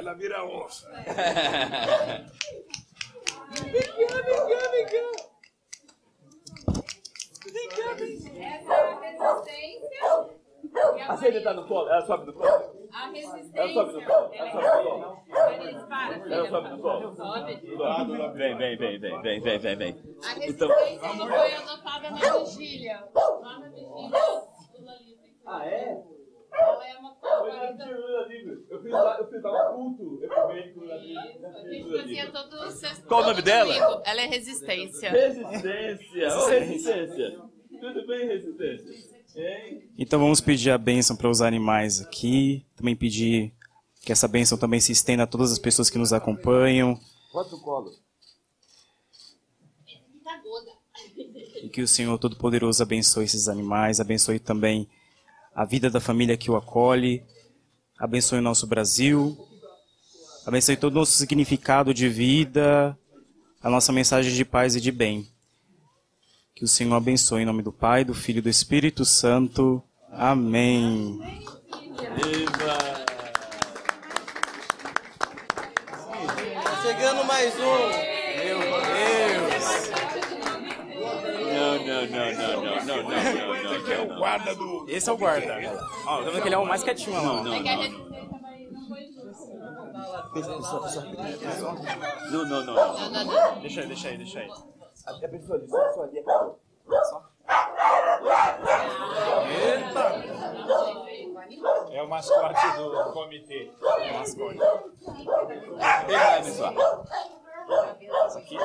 Ela 0.00 0.14
vira 0.14 0.42
onça. 0.46 0.90
Vem 0.90 1.04
cá, 3.82 4.22
vem 4.22 4.40
cá, 4.48 4.68
vem 4.70 4.86
cá. 4.86 5.04
Vem 7.52 7.68
cá, 7.68 7.92
vem. 7.92 8.14
Essa 8.42 8.72
é 8.72 8.76
a 8.80 9.00
resistência. 9.00 10.00
A 11.06 11.16
Celia 11.18 11.42
tá 11.42 11.52
no 11.52 11.68
colo, 11.68 11.90
ela 11.90 12.00
sobe 12.06 12.24
do 12.24 12.32
colo. 12.32 12.88
A 12.90 13.10
resistência. 13.10 13.60
Ela 13.60 13.74
sobe 13.74 13.92
do 13.92 14.02
colo. 14.06 14.30
Ela 14.32 14.50
sobe 14.50 14.64
do 14.64 14.72
colo. 14.80 15.18
Ela 16.30 16.48
sobe 16.48 16.68
do 16.70 16.78
colo. 16.80 17.14
Vem, 18.32 18.56
vem, 18.56 18.76
vem, 18.78 18.98
vem, 18.98 19.20
vem, 19.20 19.40
vem, 19.42 19.58
vem, 19.58 19.76
vem. 19.76 19.90
A 20.24 20.32
então- 20.48 20.68
resistência 20.68 21.12
então... 21.12 21.28
foi 21.28 21.54
adotada 21.56 22.10
na 22.10 22.38
vigília. 22.38 23.04
Lá 23.14 23.58
na 23.58 23.68
vigília. 23.68 24.18
Ah, 25.44 25.66
é? 25.66 26.02
Ela 26.52 26.88
é 26.88 26.96
uma. 26.98 27.16
Eu 28.70 28.82
fiz 28.82 28.90
lá, 28.92 29.16
eu 29.18 29.28
fiz 29.30 29.42
lá 29.42 29.76
um 29.76 29.94
culto 29.94 30.24
ecumênico 30.24 30.84
na 30.84 30.94
A 30.94 30.98
gente 30.98 31.82
Lula 31.84 31.98
fazia 32.02 32.24
Livre. 32.24 32.32
todo 32.32 32.54
o 32.54 32.70
sexto- 32.70 33.06
Qual 33.06 33.22
o 33.22 33.26
nome 33.26 33.42
dela? 33.42 34.02
Ela 34.04 34.20
é 34.22 34.26
resistência. 34.26 35.10
Resistência, 35.10 36.28
ô 36.36 36.46
resistência. 36.48 37.40
Tudo 37.80 38.06
bem, 38.06 38.26
resistência? 38.26 39.10
Hein? 39.36 39.88
Então 39.96 40.18
vamos 40.20 40.40
pedir 40.40 40.70
a 40.70 40.78
bênção 40.78 41.16
para 41.16 41.28
os 41.30 41.40
animais 41.40 42.00
aqui. 42.00 42.66
Também 42.76 42.96
pedir 42.96 43.54
que 44.04 44.10
essa 44.12 44.26
bênção 44.28 44.58
também 44.58 44.80
se 44.80 44.92
estenda 44.92 45.22
a 45.22 45.26
todas 45.26 45.52
as 45.52 45.58
pessoas 45.58 45.88
que 45.88 45.98
nos 45.98 46.12
acompanham. 46.12 46.98
Bota 47.32 47.56
colo. 47.56 47.90
E 51.62 51.68
que 51.68 51.82
o 51.82 51.88
Senhor 51.88 52.18
Todo-Poderoso 52.18 52.82
abençoe 52.82 53.24
esses 53.24 53.48
animais, 53.48 54.00
abençoe 54.00 54.38
também 54.38 54.88
a 55.54 55.64
vida 55.64 55.90
da 55.90 56.00
família 56.00 56.36
que 56.36 56.50
o 56.50 56.56
acolhe, 56.56 57.22
abençoe 57.98 58.38
o 58.38 58.42
nosso 58.42 58.66
Brasil, 58.66 59.36
abençoe 60.46 60.76
todo 60.76 60.92
o 60.92 60.98
nosso 61.00 61.12
significado 61.12 61.92
de 61.92 62.08
vida, 62.08 62.96
a 63.62 63.68
nossa 63.68 63.92
mensagem 63.92 64.32
de 64.32 64.44
paz 64.44 64.74
e 64.76 64.80
de 64.80 64.90
bem. 64.90 65.28
Que 66.54 66.64
o 66.64 66.68
Senhor 66.68 66.94
abençoe 66.94 67.42
em 67.42 67.46
nome 67.46 67.62
do 67.62 67.72
Pai, 67.72 68.04
do 68.04 68.14
Filho 68.14 68.38
e 68.38 68.42
do 68.42 68.48
Espírito 68.48 69.04
Santo. 69.04 69.82
Amém. 70.12 71.18
Viva! 72.16 72.78
Chegando 76.82 77.24
mais 77.24 77.54
um. 77.54 78.09
não, 82.06 82.32
não, 82.32 82.62
não, 82.62 82.84
não, 82.84 83.02
não, 83.02 83.10
não. 83.10 83.74
Esse 83.76 83.92
é 83.92 84.00
o 84.00 84.18
guarda 84.18 84.54
do. 84.54 84.86
Esse 84.88 85.10
é 85.10 85.12
o 85.12 85.16
guarda. 85.16 85.46
Tá 86.04 86.20
vendo 86.20 86.42
que 86.42 86.48
ele 86.48 86.54
é 86.54 86.58
o 86.58 86.66
mais 86.66 86.82
quietinho 86.82 87.16
lá. 87.16 87.22
Não, 87.22 87.44
não, 92.44 92.64
não. 92.64 92.74
Não, 92.74 93.10
não, 93.10 93.24
não. 93.24 93.60
Deixa 93.60 93.80
aí, 93.80 93.86
deixa 93.86 94.08
aí, 94.08 94.16
deixa 94.16 94.40
aí. 94.40 94.50
A 95.06 95.28
pessoa 95.28 95.58
ali, 95.58 95.64
a 95.64 95.86
pessoa 95.86 96.06
ali. 96.06 96.18
Eita! 99.50 100.06
É 101.92 102.02
o 102.02 102.08
mascote 102.08 102.76
do 102.76 103.12
comitê. 103.12 103.70
É 103.82 104.10
o 104.12 104.18
mascote. 104.18 104.58
Tem 106.06 106.16
lá, 106.16 106.42
pessoal. 106.42 106.74
Isso 108.28 108.38
aqui. 108.38 108.56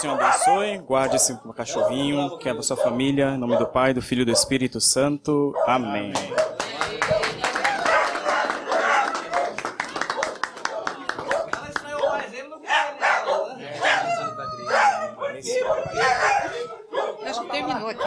Senhor 0.00 0.18
abençoe, 0.18 0.78
guarde 0.78 1.16
esse 1.16 1.36
cachorrinho, 1.54 2.38
que 2.38 2.48
é 2.48 2.54
da 2.54 2.62
sua 2.62 2.74
família, 2.74 3.34
em 3.34 3.36
nome 3.36 3.58
do 3.58 3.66
Pai, 3.66 3.92
do 3.92 4.00
Filho 4.00 4.22
e 4.22 4.24
do 4.24 4.32
Espírito 4.32 4.80
Santo. 4.80 5.54
Amém. 5.66 6.14
Acho 17.26 17.42
que 17.42 17.50
terminou 17.50 17.88
aqui. 17.90 18.04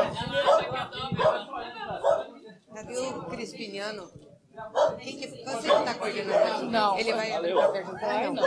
Cadê 2.73 2.97
o 2.97 3.23
Crispiniano? 3.25 4.09
Quem 4.99 5.17
que, 5.17 5.27
você 5.27 5.69
que 5.69 5.75
está 5.75 5.93
coordenando 5.95 6.53
aqui? 6.53 6.65
Não. 6.65 6.97
Ele 6.97 7.13
vai 7.13 7.31
perguntar? 7.71 8.23
Não. 8.23 8.33
não. 8.33 8.43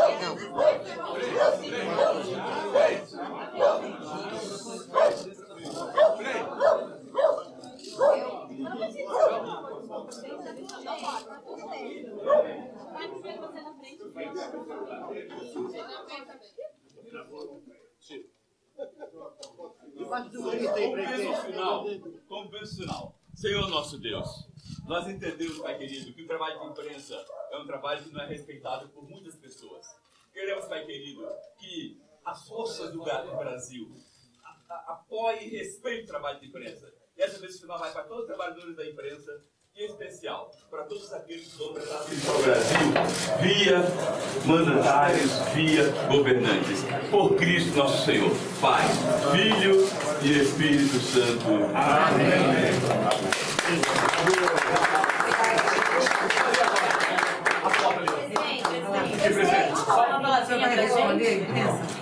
Convencional. 22.29 23.15
Senhor 23.35 23.69
nosso 23.69 23.99
Deus, 23.99 24.49
nós 24.87 25.07
entendemos, 25.09 25.59
Pai 25.59 25.77
querido, 25.77 26.13
que 26.15 26.23
o 26.23 26.27
trabalho 26.27 26.59
de 26.59 26.67
imprensa 26.67 27.23
é 27.51 27.59
um 27.59 27.67
trabalho 27.67 28.03
que 28.03 28.11
não 28.11 28.23
é 28.23 28.27
respeitado 28.27 28.89
por 28.89 29.09
muitas 29.09 29.37
pessoas. 29.37 29.87
Queremos, 30.33 30.65
Pai 30.67 30.87
querido, 30.87 31.27
que 31.59 32.01
as 32.25 32.49
forças 32.49 32.93
do 32.93 33.03
Brasil 33.03 33.93
apoiem 34.69 35.49
e 35.49 35.57
respeitem 35.59 36.05
o 36.05 36.07
trabalho 36.07 36.41
de 36.41 36.47
imprensa. 36.47 36.96
E 37.17 37.23
essa 37.23 37.39
vez 37.39 37.59
final 37.59 37.79
vai 37.79 37.91
para 37.93 38.03
todos 38.03 38.23
os 38.23 38.27
trabalhadores 38.27 38.77
da 38.77 38.85
imprensa 38.85 39.41
em 39.75 39.87
especial 39.87 40.51
para 40.71 40.85
todos 40.85 41.13
aqueles 41.13 41.53
que 41.53 41.59
vão 41.59 41.75
prestar 41.75 41.99
serviço 41.99 42.31
ao 42.31 42.43
Brasil 42.43 42.79
via 43.43 43.83
mandatários, 44.47 45.33
via 45.55 45.85
governantes. 46.11 46.83
Por 47.11 47.37
Cristo 47.37 47.77
nosso 47.77 48.05
Senhor, 48.05 48.31
Pai, 48.61 48.85
Filho 49.33 49.87
e 50.23 50.41
Espírito 50.41 50.99
Santo. 51.01 51.47
Amém. 51.75 52.73
Só 59.75 60.07
uma 60.07 60.21
palavrinha 60.21 60.69
pra 60.69 61.96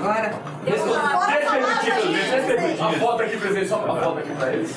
Agora. 0.00 0.34
Deixa 0.64 0.84
eu 2.36 2.44
pedir, 2.46 2.82
A 2.82 2.92
foto 2.92 3.22
aqui, 3.22 3.36
presidente, 3.36 3.68
só 3.68 3.76
a 3.76 4.00
foto 4.00 4.18
aqui 4.18 4.34
pra 4.34 4.52
eles. 4.52 4.74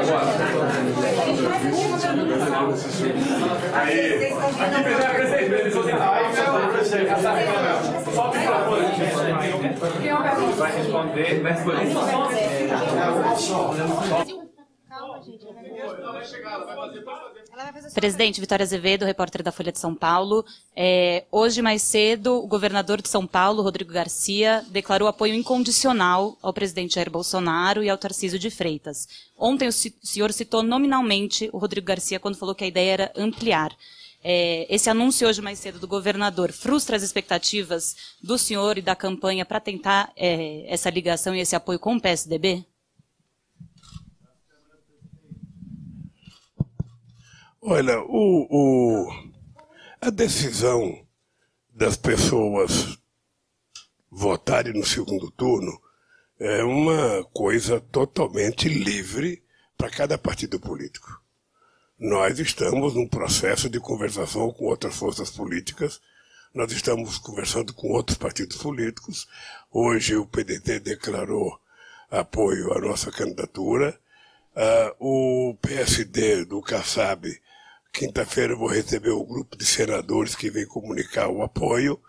Agora. 0.00 0.26
Aí. 3.74 4.32
Aqui, 4.60 4.82
presidente, 4.82 5.10
presidente, 5.14 5.50
presidente. 6.70 7.10
Só 8.14 8.22
o 8.22 8.34
microfone. 8.34 8.86
Vai 10.56 10.70
responder, 10.72 11.42
vai 11.42 11.52
responder. 11.52 11.86
Presidente 17.94 18.40
Vitória 18.40 18.62
Azevedo, 18.62 19.04
repórter 19.04 19.42
da 19.42 19.52
Folha 19.52 19.72
de 19.72 19.78
São 19.78 19.94
Paulo. 19.94 20.44
É, 20.74 21.24
hoje, 21.30 21.60
mais 21.60 21.82
cedo, 21.82 22.42
o 22.42 22.46
governador 22.46 23.02
de 23.02 23.08
São 23.08 23.26
Paulo, 23.26 23.62
Rodrigo 23.62 23.92
Garcia, 23.92 24.64
declarou 24.70 25.08
apoio 25.08 25.34
incondicional 25.34 26.38
ao 26.40 26.52
presidente 26.52 26.94
Jair 26.94 27.10
Bolsonaro 27.10 27.82
e 27.82 27.90
ao 27.90 27.98
Tarcísio 27.98 28.38
de 28.38 28.50
Freitas. 28.50 29.08
Ontem, 29.36 29.68
o 29.68 29.72
senhor 29.72 30.32
citou 30.32 30.62
nominalmente 30.62 31.50
o 31.52 31.58
Rodrigo 31.58 31.86
Garcia 31.86 32.20
quando 32.20 32.36
falou 32.38 32.54
que 32.54 32.64
a 32.64 32.68
ideia 32.68 32.92
era 32.92 33.12
ampliar. 33.16 33.76
É, 34.22 34.66
esse 34.68 34.90
anúncio 34.90 35.26
hoje 35.26 35.40
mais 35.40 35.58
cedo 35.58 35.78
do 35.78 35.88
governador 35.88 36.52
frustra 36.52 36.96
as 36.96 37.02
expectativas 37.02 37.96
do 38.22 38.36
senhor 38.36 38.76
e 38.76 38.82
da 38.82 38.94
campanha 38.94 39.46
para 39.46 39.60
tentar 39.60 40.12
é, 40.14 40.64
essa 40.68 40.90
ligação 40.90 41.34
e 41.34 41.40
esse 41.40 41.56
apoio 41.56 41.78
com 41.78 41.96
o 41.96 42.00
PSDB? 42.00 42.64
Olha, 47.62 48.00
o, 48.00 48.46
o, 48.48 49.32
a 50.00 50.08
decisão 50.08 51.06
das 51.68 51.94
pessoas 51.94 52.98
votarem 54.10 54.72
no 54.72 54.86
segundo 54.86 55.30
turno 55.30 55.78
é 56.38 56.64
uma 56.64 57.22
coisa 57.34 57.78
totalmente 57.78 58.66
livre 58.66 59.42
para 59.76 59.90
cada 59.90 60.16
partido 60.16 60.58
político. 60.58 61.20
Nós 61.98 62.38
estamos 62.38 62.94
num 62.94 63.06
processo 63.06 63.68
de 63.68 63.78
conversação 63.78 64.50
com 64.54 64.64
outras 64.64 64.96
forças 64.96 65.28
políticas, 65.30 66.00
nós 66.54 66.72
estamos 66.72 67.18
conversando 67.18 67.74
com 67.74 67.88
outros 67.88 68.16
partidos 68.16 68.56
políticos. 68.56 69.28
Hoje 69.70 70.16
o 70.16 70.26
PDT 70.26 70.80
declarou 70.80 71.60
apoio 72.10 72.72
à 72.72 72.80
nossa 72.80 73.12
candidatura. 73.12 74.00
Uh, 74.56 75.50
o 75.50 75.54
PSD 75.60 76.46
do 76.46 76.60
Kassab 76.62 77.30
Quinta-feira 77.92 78.52
eu 78.52 78.58
vou 78.58 78.68
receber 78.68 79.10
o 79.10 79.24
grupo 79.24 79.56
de 79.56 79.66
senadores 79.66 80.34
que 80.34 80.50
vem 80.50 80.64
comunicar 80.64 81.28
o 81.28 81.42
apoio. 81.42 82.00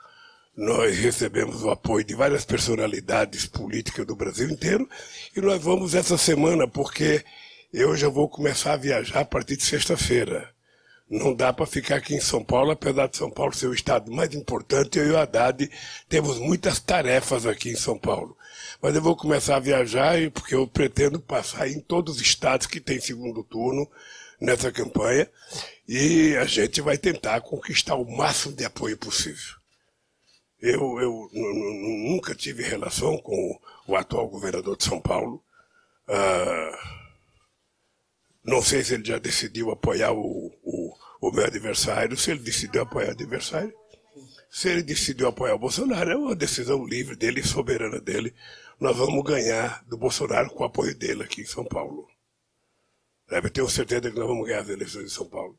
Nós 0.56 0.98
recebemos 0.98 1.63
o 1.63 1.72
apoio 1.72 2.06
de 2.06 2.13
várias 2.13 2.46
personalidades 2.46 3.48
políticas 3.48 4.06
do 4.06 4.15
Brasil 4.15 4.50
inteiro 4.50 4.88
e 5.36 5.41
nós 5.41 5.62
vamos 5.62 5.96
essa 5.96 6.17
semana 6.17 6.67
porque 6.67 7.26
eu 7.74 7.96
já 7.96 8.10
vou 8.10 8.30
começar 8.30 8.74
a 8.74 8.78
viajar 8.78 9.22
a 9.22 9.26
partir 9.26 9.58
de 9.58 9.63
sexta-feira. 9.63 10.50
Não 11.10 11.34
dá 11.34 11.52
para 11.52 11.65
ficar 11.65 11.96
aqui 11.98 12.15
em 12.15 12.22
São 12.22 12.44
Paulo, 12.44 12.72
apesar 12.72 13.08
de 13.08 13.17
São 13.17 13.30
Paulo 13.30 13.54
ser 13.54 13.67
o 13.67 13.74
estado 13.74 14.12
mais 14.12 14.34
importante, 14.34 14.98
eu 14.98 15.08
e 15.08 15.12
o 15.12 15.17
Haddad 15.17 15.70
temos 16.08 16.38
muitas 16.38 16.80
tarefas 16.80 17.46
aqui 17.46 17.70
em 17.70 17.76
São 17.76 17.98
Paulo. 17.98 18.38
Mas 18.82 18.96
eu 18.96 19.02
vou 19.02 19.15
começar 19.15 19.58
a 19.58 19.60
viajar 19.60 20.15
porque 20.32 20.56
eu 20.56 20.67
pretendo 20.67 21.20
passar 21.20 21.67
em 21.67 21.82
todos 21.82 22.15
os 22.15 22.22
estados 22.22 22.67
que 22.67 22.80
tem 22.80 23.00
segundo 23.00 23.44
turno 23.44 23.89
nessa 24.42 24.72
campanha 24.72 25.30
e 25.88 26.36
a 26.38 26.46
gente 26.46 26.82
vai 26.82 26.98
tentar 26.98 27.42
conquistar 27.42 27.96
o 27.96 28.10
máximo 28.10 28.56
de 28.56 28.66
apoio 28.66 28.98
possível. 28.98 29.56
Eu, 30.60 31.00
eu 31.00 31.30
nunca 31.34 32.36
tive 32.36 32.64
relação 32.64 33.18
com 33.20 33.60
o 33.88 33.96
atual 33.96 34.28
governador 34.28 34.76
de 34.78 34.84
São 34.84 35.00
Paulo. 35.00 35.44
Ah, 36.08 36.80
não 38.44 38.62
sei 38.62 38.84
se 38.84 38.96
ele 38.96 39.06
já 39.06 39.18
decidiu 39.18 39.72
apoiar 39.72 40.12
o, 40.12 40.52
o, 40.64 40.96
o 41.22 41.32
meu 41.32 41.46
adversário, 41.46 42.18
se 42.18 42.32
ele 42.32 42.42
decidiu 42.42 42.82
apoiar 42.82 43.10
o 43.10 43.12
adversário. 43.12 43.74
Se 44.50 44.68
ele 44.68 44.84
decidiu 44.84 45.30
apoiar 45.30 45.56
o 45.56 45.60
Bolsonaro, 45.60 46.12
é 46.12 46.16
uma 46.16 46.36
decisão 46.36 46.86
livre 46.86 47.16
dele, 47.16 47.42
soberana 47.42 48.02
dele. 48.02 48.36
Nós 48.80 48.98
vamos 48.98 49.24
ganhar 49.24 49.82
do 49.86 49.98
Bolsonaro 49.98 50.50
com 50.50 50.64
o 50.64 50.68
apoio 50.68 50.94
dele 50.94 51.24
aqui 51.24 51.42
em 51.42 51.46
São 51.46 51.64
Paulo. 51.64 52.11
Eu 53.32 53.50
tenho 53.50 53.70
certeza 53.70 54.12
que 54.12 54.20
nós 54.20 54.28
vamos 54.28 54.46
ganhar 54.46 54.60
as 54.60 54.70
eleições 54.70 55.06
de 55.06 55.12
São 55.12 55.26
Paulo. 55.26 55.58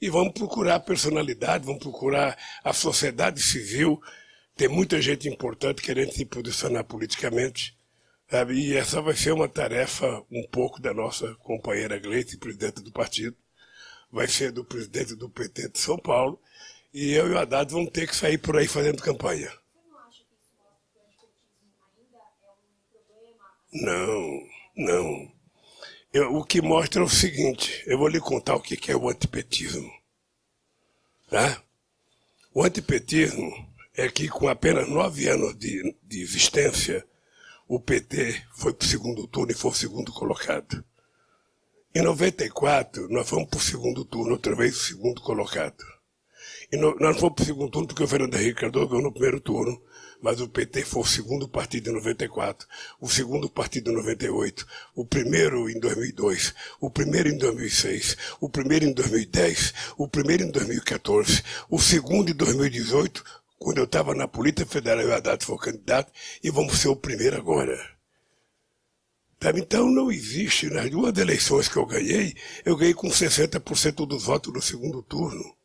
E 0.00 0.08
vamos 0.08 0.32
procurar 0.32 0.80
personalidade, 0.80 1.66
vamos 1.66 1.82
procurar 1.82 2.38
a 2.64 2.72
sociedade 2.72 3.42
civil. 3.42 4.00
Tem 4.56 4.68
muita 4.68 5.00
gente 5.02 5.28
importante 5.28 5.82
querendo 5.82 6.12
se 6.12 6.24
posicionar 6.24 6.84
politicamente. 6.84 7.76
Sabe? 8.30 8.54
E 8.54 8.74
essa 8.74 9.02
vai 9.02 9.14
ser 9.14 9.32
uma 9.32 9.48
tarefa 9.48 10.24
um 10.30 10.46
pouco 10.50 10.80
da 10.80 10.94
nossa 10.94 11.34
companheira 11.36 11.98
Gleice, 11.98 12.38
presidente 12.38 12.80
do 12.82 12.90
partido. 12.90 13.36
Vai 14.10 14.26
ser 14.26 14.50
do 14.52 14.64
presidente 14.64 15.14
do 15.14 15.28
PT 15.28 15.68
de 15.68 15.78
São 15.78 15.98
Paulo. 15.98 16.40
E 16.94 17.12
eu 17.12 17.28
e 17.28 17.30
o 17.32 17.38
Haddad 17.38 17.70
vamos 17.70 17.90
ter 17.90 18.08
que 18.08 18.16
sair 18.16 18.38
por 18.38 18.56
aí 18.56 18.66
fazendo 18.66 19.02
campanha. 19.02 19.52
Não, 23.72 24.42
não. 24.76 25.39
Eu, 26.12 26.34
o 26.34 26.44
que 26.44 26.60
mostra 26.60 27.00
é 27.00 27.04
o 27.04 27.08
seguinte: 27.08 27.82
eu 27.86 27.98
vou 27.98 28.08
lhe 28.08 28.20
contar 28.20 28.56
o 28.56 28.60
que 28.60 28.90
é 28.90 28.96
o 28.96 29.08
antipetismo. 29.08 29.90
Tá? 31.28 31.62
O 32.52 32.64
antipetismo 32.64 33.68
é 33.94 34.08
que, 34.08 34.28
com 34.28 34.48
apenas 34.48 34.88
nove 34.88 35.28
anos 35.28 35.56
de, 35.56 35.96
de 36.02 36.20
existência, 36.20 37.06
o 37.68 37.78
PT 37.78 38.42
foi 38.56 38.72
para 38.72 38.84
o 38.84 38.88
segundo 38.88 39.26
turno 39.28 39.52
e 39.52 39.54
foi 39.54 39.70
o 39.70 39.74
segundo 39.74 40.12
colocado. 40.12 40.84
Em 41.94 42.02
94, 42.02 43.08
nós 43.08 43.28
fomos 43.28 43.48
para 43.48 43.58
o 43.58 43.62
segundo 43.62 44.04
turno, 44.04 44.32
outra 44.32 44.56
vez 44.56 44.76
o 44.76 44.84
segundo 44.84 45.20
colocado. 45.20 45.84
E 46.72 46.76
no, 46.76 46.96
nós 46.96 47.18
fomos 47.18 47.36
para 47.36 47.42
o 47.44 47.46
segundo 47.46 47.70
turno 47.70 47.86
porque 47.86 48.02
o 48.02 48.08
Fernando 48.08 48.34
Henrique 48.34 48.60
Cardoso 48.60 48.88
ganhou 48.88 49.04
no 49.04 49.12
primeiro 49.12 49.40
turno 49.40 49.80
mas 50.22 50.40
o 50.40 50.48
PT 50.48 50.84
foi 50.84 51.02
o 51.02 51.06
segundo 51.06 51.48
partido 51.48 51.90
em 51.90 51.94
94, 51.94 52.66
o 53.00 53.08
segundo 53.08 53.48
partido 53.48 53.90
em 53.90 53.94
98, 53.94 54.66
o 54.94 55.04
primeiro 55.04 55.68
em 55.68 55.78
2002, 55.78 56.54
o 56.80 56.90
primeiro 56.90 57.28
em 57.28 57.38
2006, 57.38 58.16
o 58.40 58.48
primeiro 58.48 58.84
em 58.84 58.92
2010, 58.92 59.74
o 59.96 60.08
primeiro 60.08 60.44
em 60.44 60.50
2014, 60.50 61.42
o 61.68 61.78
segundo 61.78 62.30
em 62.30 62.34
2018, 62.34 63.24
quando 63.58 63.78
eu 63.78 63.84
estava 63.84 64.14
na 64.14 64.26
Polícia 64.26 64.64
Federal 64.64 65.06
o 65.06 65.12
Haddad 65.12 65.44
foi 65.44 65.58
candidato, 65.58 66.12
e 66.42 66.50
vamos 66.50 66.78
ser 66.78 66.88
o 66.88 66.96
primeiro 66.96 67.36
agora. 67.36 67.78
Então 69.56 69.90
não 69.90 70.12
existe, 70.12 70.68
nas 70.68 70.90
duas 70.90 71.16
eleições 71.16 71.66
que 71.66 71.78
eu 71.78 71.86
ganhei, 71.86 72.36
eu 72.62 72.76
ganhei 72.76 72.92
com 72.92 73.08
60% 73.08 74.06
dos 74.06 74.24
votos 74.24 74.52
no 74.52 74.60
segundo 74.60 75.02
turno. 75.02 75.56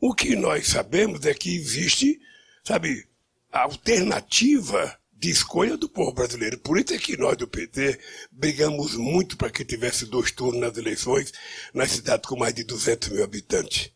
O 0.00 0.14
que 0.14 0.36
nós 0.36 0.68
sabemos 0.68 1.26
é 1.26 1.34
que 1.34 1.56
existe, 1.56 2.20
sabe, 2.62 3.07
alternativa 3.52 4.98
de 5.18 5.30
escolha 5.30 5.76
do 5.76 5.88
povo 5.88 6.12
brasileiro. 6.12 6.58
Por 6.58 6.78
isso 6.78 6.94
é 6.94 6.98
que 6.98 7.16
nós 7.16 7.36
do 7.36 7.48
PT 7.48 7.98
brigamos 8.30 8.94
muito 8.94 9.36
para 9.36 9.50
que 9.50 9.64
tivesse 9.64 10.06
dois 10.06 10.30
turnos 10.30 10.60
nas 10.60 10.76
eleições 10.76 11.32
nas 11.74 11.90
cidades 11.90 12.28
com 12.28 12.38
mais 12.38 12.54
de 12.54 12.62
200 12.64 13.08
mil 13.08 13.24
habitantes. 13.24 13.90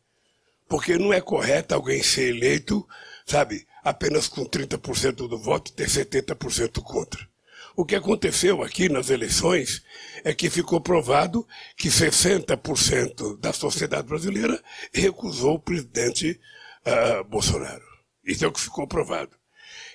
Porque 0.68 0.98
não 0.98 1.12
é 1.12 1.20
correto 1.20 1.74
alguém 1.74 2.02
ser 2.02 2.34
eleito, 2.34 2.86
sabe, 3.24 3.66
apenas 3.84 4.26
com 4.26 4.44
30% 4.44 5.28
do 5.28 5.38
voto 5.38 5.70
e 5.70 5.74
ter 5.74 5.88
70% 5.88 6.82
contra. 6.82 7.28
O 7.74 7.86
que 7.86 7.94
aconteceu 7.94 8.62
aqui 8.62 8.88
nas 8.88 9.08
eleições 9.08 9.82
é 10.24 10.34
que 10.34 10.50
ficou 10.50 10.80
provado 10.80 11.46
que 11.76 11.88
60% 11.88 13.38
da 13.38 13.52
sociedade 13.52 14.06
brasileira 14.06 14.62
recusou 14.92 15.54
o 15.54 15.60
presidente 15.60 16.38
uh, 16.86 17.24
Bolsonaro. 17.24 17.84
Isso 18.24 18.44
é 18.44 18.48
o 18.48 18.52
que 18.52 18.60
ficou 18.60 18.86
provado. 18.86 19.41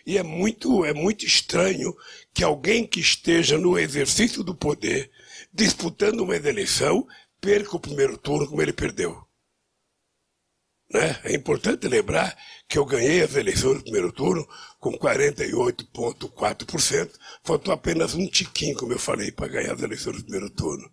E 0.08 0.18
é 0.18 0.24
muito, 0.24 0.84
é 0.86 0.94
muito 0.94 1.26
estranho 1.26 1.94
que 2.34 2.42
alguém 2.42 2.88
que 2.88 3.02
esteja 3.02 3.58
no 3.58 3.78
exercício 3.78 4.42
do 4.42 4.56
poder, 4.56 5.12
disputando 5.54 6.22
uma 6.22 6.34
eleição, 6.34 7.06
perca 7.42 7.76
o 7.76 7.80
primeiro 7.80 8.18
turno 8.18 8.48
como 8.48 8.62
ele 8.62 8.72
perdeu. 8.72 9.22
Né? 10.90 11.20
É 11.26 11.36
importante 11.36 11.90
lembrar 11.90 12.38
que 12.70 12.78
eu 12.78 12.86
ganhei 12.86 13.22
as 13.22 13.36
eleições 13.36 13.80
no 13.80 13.84
primeiro 13.84 14.14
turno 14.14 14.48
com 14.80 14.98
48,4%. 14.98 17.12
Faltou 17.44 17.74
apenas 17.74 18.14
um 18.14 18.26
tiquinho, 18.28 18.78
como 18.78 18.94
eu 18.94 19.00
falei, 19.00 19.30
para 19.30 19.50
ganhar 19.50 19.74
as 19.74 19.82
eleições 19.82 20.20
no 20.20 20.24
primeiro 20.24 20.50
turno. 20.50 20.90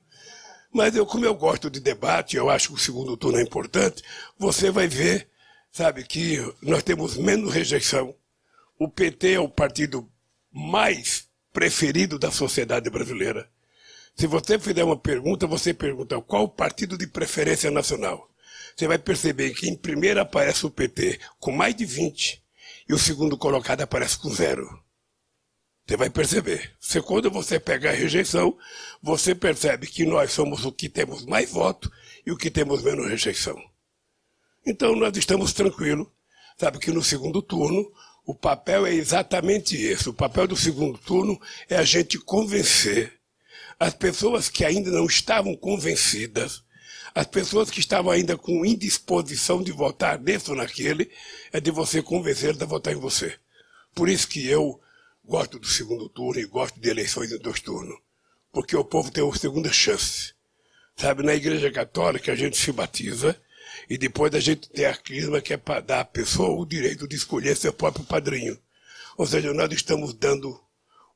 Mas 0.73 0.97
eu, 0.97 1.07
como 1.07 1.25
eu 1.25 1.37
gosto 1.37 1.71
de 1.71 1.79
debate, 1.79 2.37
eu 2.37 2.51
acho 2.51 2.71
que 2.71 2.75
o 2.75 2.79
segundo 2.79 3.17
turno 3.17 3.39
é 3.39 3.43
importante, 3.43 4.03
você 4.37 4.73
vai 4.73 4.89
ver, 4.89 5.29
sabe, 5.71 6.03
que 6.03 6.39
nós 6.61 6.83
temos 6.83 7.17
menos 7.17 7.55
rejeição. 7.55 8.13
O 8.79 8.89
PT 8.89 9.35
é 9.35 9.41
o 9.41 9.49
partido 9.49 10.11
mais 10.53 11.29
preferido 11.53 12.19
da 12.19 12.31
sociedade 12.31 12.91
brasileira. 12.91 13.49
Se 14.17 14.27
você 14.27 14.59
fizer 14.59 14.85
uma 14.85 14.99
pergunta, 14.99 15.47
você 15.47 15.75
pergunta 15.75 16.21
qual 16.23 16.45
o 16.45 16.49
partido 16.49 16.97
de 16.97 17.07
preferência 17.07 17.71
nacional 17.71 18.31
você 18.77 18.89
vai 18.89 18.99
perceber 18.99 19.55
que 19.55 19.69
em 19.69 19.77
primeiro 19.77 20.21
aparece 20.21 20.67
o 20.67 20.71
PT 20.71 21.21
com 21.39 21.53
mais 21.53 21.75
de 21.75 21.85
20 21.85 22.43
e 22.89 22.93
o 22.93 22.99
segundo 22.99 23.39
colocado 23.39 23.83
aparece 23.83 24.19
com 24.19 24.29
zero. 24.31 24.67
Você 25.87 25.97
vai 25.97 26.11
perceber. 26.11 26.75
Você, 26.81 27.01
quando 27.01 27.31
você 27.31 27.61
pega 27.61 27.91
a 27.91 27.95
rejeição, 27.95 28.57
você 29.03 29.35
percebe 29.35 29.87
que 29.87 30.05
nós 30.05 30.33
somos 30.33 30.65
o 30.65 30.73
que 30.73 30.89
temos 30.89 31.25
mais 31.25 31.51
voto 31.51 31.91
e 32.27 32.33
o 32.33 32.37
que 32.37 32.51
temos 32.51 32.83
menos 32.83 33.07
rejeição. 33.07 33.57
Então 34.67 34.97
nós 34.97 35.17
estamos 35.17 35.53
tranquilos. 35.53 36.09
Sabe 36.59 36.79
que 36.79 36.91
no 36.91 37.03
segundo 37.03 37.43
turno 37.43 37.93
o 38.25 38.35
papel 38.35 38.87
é 38.87 38.95
exatamente 38.95 39.77
esse. 39.77 40.09
O 40.09 40.15
papel 40.15 40.47
do 40.47 40.57
segundo 40.57 40.99
turno 40.99 41.41
é 41.69 41.77
a 41.77 41.85
gente 41.85 42.19
convencer 42.19 43.13
as 43.79 43.95
pessoas 43.95 44.49
que 44.49 44.65
ainda 44.65 44.91
não 44.91 45.07
estavam 45.07 45.57
convencidas 45.57 46.65
as 47.15 47.29
pessoas 47.29 47.71
que 47.71 47.79
estavam 47.79 48.11
ainda 48.11 48.37
com 48.37 48.67
indisposição 48.67 49.63
de 49.63 49.71
votar 49.71 50.19
nesse 50.19 50.51
ou 50.51 50.57
naquele, 50.57 51.09
é 51.53 51.61
de 51.61 51.71
você 51.71 52.03
convencer 52.03 52.61
a 52.61 52.67
votar 52.67 52.93
em 52.93 52.99
você. 52.99 53.39
Por 53.95 54.09
isso 54.09 54.27
que 54.27 54.45
eu 54.49 54.81
gosto 55.25 55.61
do 55.61 55.67
segundo 55.67 56.09
turno 56.09 56.41
e 56.41 56.45
gosto 56.45 56.81
de 56.81 56.89
eleições 56.89 57.31
em 57.31 57.39
dois 57.39 57.61
turnos. 57.61 57.97
Porque 58.53 58.77
o 58.77 58.85
povo 58.85 59.13
tem 59.13 59.23
uma 59.23 59.37
segunda 59.37 59.73
chance. 59.73 60.35
Sabe, 60.97 61.23
na 61.23 61.35
igreja 61.35 61.71
católica 61.71 62.33
a 62.33 62.37
gente 62.37 62.57
se 62.57 62.73
batiza 62.73 63.41
e 63.89 63.99
depois 63.99 64.35
a 64.35 64.41
gente 64.41 64.69
tem 64.69 64.87
a 64.87 64.97
crisma 64.97 65.41
que 65.41 65.53
é 65.53 65.57
para 65.57 65.81
dar 65.81 66.01
à 66.01 66.05
pessoa 66.05 66.61
o 66.61 66.67
direito 66.67 67.07
de 67.07 67.17
escolher 67.17 67.57
seu 67.57 67.73
próprio 67.73 68.05
padrinho. 68.05 68.59
Ou 69.17 69.27
seja, 69.27 69.53
nós 69.53 69.73
estamos 69.73 70.15
dando 70.15 70.61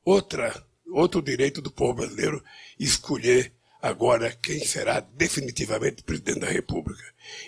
outra, 0.05 0.63
outro 0.91 1.21
direito 1.21 1.61
do 1.61 1.71
povo 1.71 1.95
brasileiro 1.95 2.43
escolher 2.79 3.51
agora 3.81 4.37
quem 4.41 4.63
será 4.65 4.99
definitivamente 4.99 6.03
presidente 6.03 6.39
da 6.39 6.47
República. 6.47 7.03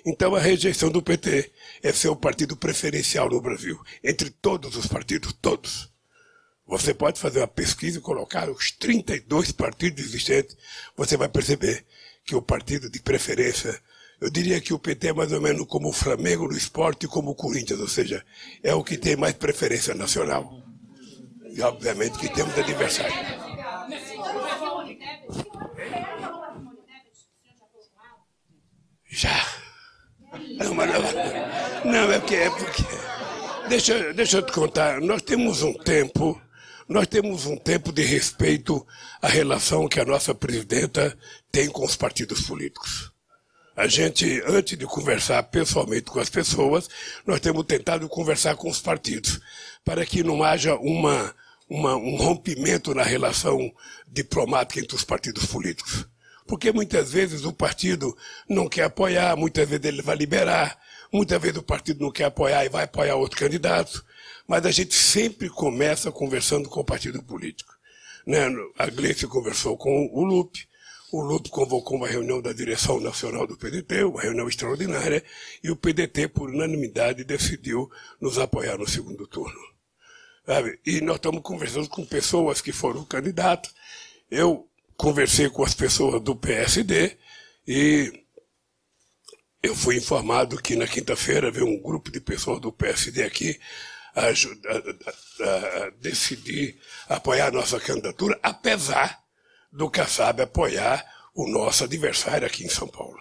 Então 0.05 0.36
a 0.36 0.39
rejeição 0.39 0.89
do 0.89 1.01
PT 1.01 1.51
é 1.84 1.91
seu 1.91 2.15
partido 2.15 2.55
preferencial 2.55 3.30
no 3.30 3.41
Brasil, 3.41 3.80
entre 4.03 4.30
todos 4.30 4.76
os 4.76 4.88
partidos, 4.88 5.34
todos. 5.41 5.91
Você 6.65 6.93
pode 6.93 7.19
fazer 7.19 7.39
uma 7.39 7.47
pesquisa 7.47 7.97
e 7.97 8.01
colocar 8.01 8.49
os 8.49 8.72
32 8.72 9.51
partidos 9.51 10.05
existentes, 10.05 10.55
você 10.95 11.17
vai 11.17 11.28
perceber 11.28 11.86
que 12.24 12.36
o 12.36 12.41
partido 12.41 12.89
de 12.89 13.01
preferência, 13.01 13.78
eu 14.22 14.30
diria 14.30 14.61
que 14.61 14.72
o 14.72 14.78
PT 14.78 15.07
é 15.07 15.13
mais 15.13 15.32
ou 15.32 15.41
menos 15.41 15.65
como 15.65 15.89
o 15.89 15.93
Flamengo 15.93 16.47
no 16.47 16.55
esporte 16.55 17.07
e 17.07 17.09
como 17.09 17.32
o 17.32 17.36
Corinthians, 17.36 17.80
ou 17.80 17.88
seja, 17.88 18.24
é 18.61 18.72
o 18.76 18.84
que 18.84 18.95
tem 18.95 19.15
mais 19.15 19.34
preferência 19.34 19.95
nacional. 19.95 20.61
E 21.49 21.59
obviamente 21.61 22.19
que 22.19 22.30
temos 22.30 22.55
adversários. 22.55 23.17
Já. 29.09 29.45
Não, 30.59 30.76
mas 30.76 30.89
não, 30.93 31.91
não 31.91 32.11
é 32.11 32.19
porque 32.19 32.36
é 32.36 32.49
porque. 32.51 32.84
Deixa, 33.69 34.13
deixa 34.13 34.38
eu 34.38 34.45
te 34.45 34.51
contar, 34.51 35.01
nós 35.01 35.24
temos 35.24 35.63
um 35.63 35.74
tempo, 35.74 36.39
nós 36.88 37.07
temos 37.07 37.45
um 37.45 37.57
tempo 37.57 37.91
de 37.91 38.03
respeito 38.03 38.86
à 39.22 39.28
relação 39.28 39.88
que 39.88 39.99
a 39.99 40.05
nossa 40.05 40.36
presidenta 40.36 41.17
tem 41.51 41.69
com 41.69 41.84
os 41.84 41.95
partidos 41.95 42.41
políticos. 42.41 43.11
A 43.76 43.88
gente, 43.88 44.41
antes 44.45 44.78
de 44.78 44.86
conversar 44.86 45.41
pessoalmente 45.43 46.05
com 46.05 46.19
as 46.19 46.30
pessoas, 46.30 46.89
nós 47.26 47.39
temos 47.39 47.65
tentado 47.65 48.07
conversar 48.09 48.55
com 48.55 48.69
os 48.69 48.80
partidos, 48.80 49.39
para 49.84 50.05
que 50.05 50.24
não 50.24 50.43
haja 50.43 50.76
uma, 50.76 51.34
uma, 51.69 51.95
um 51.95 52.15
rompimento 52.17 52.93
na 52.93 53.03
relação 53.03 53.72
diplomática 54.07 54.80
entre 54.80 54.95
os 54.95 55.03
partidos 55.03 55.45
políticos 55.45 56.05
porque 56.51 56.69
muitas 56.74 57.13
vezes 57.13 57.45
o 57.45 57.53
partido 57.53 58.13
não 58.49 58.67
quer 58.67 58.84
apoiar, 58.84 59.38
muitas 59.38 59.69
vezes 59.69 59.86
ele 59.86 60.01
vai 60.01 60.17
liberar, 60.17 60.78
muitas 61.09 61.41
vezes 61.41 61.55
o 61.55 61.63
partido 61.63 62.03
não 62.03 62.11
quer 62.11 62.26
apoiar 62.26 62.65
e 62.65 62.69
vai 62.69 62.84
apoiar 62.84 63.15
outro 63.15 63.39
candidato, 63.39 64.03
mas 64.45 64.65
a 64.65 64.72
gente 64.72 64.93
sempre 64.93 65.49
começa 65.49 66.11
conversando 66.11 66.67
com 66.67 66.82
o 66.82 66.86
partido 66.86 67.24
político. 67.24 67.72
Né? 68.28 68.47
A 68.78 68.88
Gleice 68.88 69.28
conversou 69.28 69.78
com 69.78 70.09
o 70.11 70.26
Lupe, 70.26 70.67
o 71.12 71.22
Lupe 71.22 71.49
convocou 71.49 71.97
uma 71.97 72.07
reunião 72.07 72.41
da 72.41 72.53
direção 72.53 72.99
nacional 72.99 73.45
do 73.45 73.57
PDT, 73.57 74.05
uma 74.05 74.22
reunião 74.22 74.47
extraordinária, 74.47 75.24
e 75.62 75.70
o 75.70 75.76
PDT, 75.76 76.30
por 76.30 76.49
unanimidade, 76.49 77.26
decidiu 77.26 77.91
nos 78.20 78.38
apoiar 78.38 78.78
no 78.78 78.88
segundo 78.88 79.28
turno. 79.28 79.59
Sabe? 80.45 80.80
E 80.86 81.01
nós 81.01 81.18
estamos 81.18 81.41
conversando 81.41 81.89
com 81.89 82.05
pessoas 82.05 82.62
que 82.62 82.72
foram 82.72 83.03
candidatos. 83.03 83.74
Eu 84.30 84.68
conversei 84.95 85.49
com 85.49 85.64
as 85.64 85.74
pessoas 85.74 86.22
do 86.22 86.36
PSD 86.36 87.18
e 87.68 88.24
eu 89.62 89.76
fui 89.76 89.97
informado 89.97 90.62
que 90.62 90.76
na 90.76 90.88
quinta-feira 90.88 91.51
veio 91.51 91.68
um 91.68 91.82
grupo 91.82 92.09
de 92.09 92.22
pessoas 92.22 92.59
do 92.62 92.72
PSD 92.72 93.24
aqui 93.24 93.59
a, 94.16 94.28
a, 94.28 95.86
a, 95.86 95.89
decidir 95.99 96.80
apoiar 97.07 97.47
a 97.47 97.51
nossa 97.51 97.80
candidatura, 97.80 98.39
apesar 98.41 99.20
do 99.72 99.89
Kassab 99.89 100.41
apoiar 100.41 101.05
o 101.34 101.47
nosso 101.47 101.84
adversário 101.84 102.45
aqui 102.45 102.65
em 102.65 102.69
São 102.69 102.88
Paulo. 102.88 103.19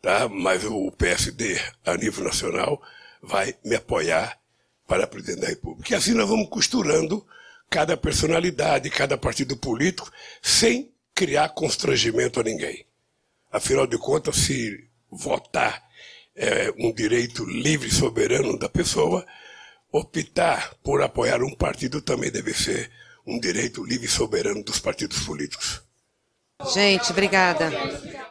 Tá? 0.00 0.28
Mas 0.28 0.64
o 0.64 0.90
PSD, 0.92 1.60
a 1.84 1.96
nível 1.96 2.24
nacional, 2.24 2.80
vai 3.22 3.54
me 3.64 3.76
apoiar 3.76 4.38
para 4.86 5.06
presidente 5.06 5.40
da 5.40 5.48
República. 5.48 5.92
E 5.92 5.96
assim 5.96 6.12
nós 6.12 6.28
vamos 6.28 6.48
costurando 6.48 7.26
cada 7.70 7.96
personalidade, 7.96 8.90
cada 8.90 9.16
partido 9.16 9.56
político, 9.56 10.10
sem 10.42 10.92
criar 11.14 11.50
constrangimento 11.50 12.40
a 12.40 12.42
ninguém. 12.42 12.86
Afinal 13.50 13.86
de 13.86 13.96
contas, 13.98 14.36
se 14.36 14.88
votar 15.10 15.82
é 16.34 16.72
um 16.78 16.92
direito 16.92 17.44
livre 17.44 17.88
e 17.88 17.92
soberano 17.92 18.58
da 18.58 18.68
pessoa, 18.68 19.26
optar 19.90 20.74
por 20.82 21.02
apoiar 21.02 21.42
um 21.42 21.54
partido 21.54 22.00
também 22.00 22.30
deve 22.30 22.54
ser 22.54 22.90
um 23.26 23.38
direito 23.38 23.84
livre 23.84 24.06
e 24.06 24.10
soberano 24.10 24.62
dos 24.62 24.78
partidos 24.78 25.20
políticos. 25.20 25.82
Gente, 26.72 27.10
obrigada. 27.10 27.70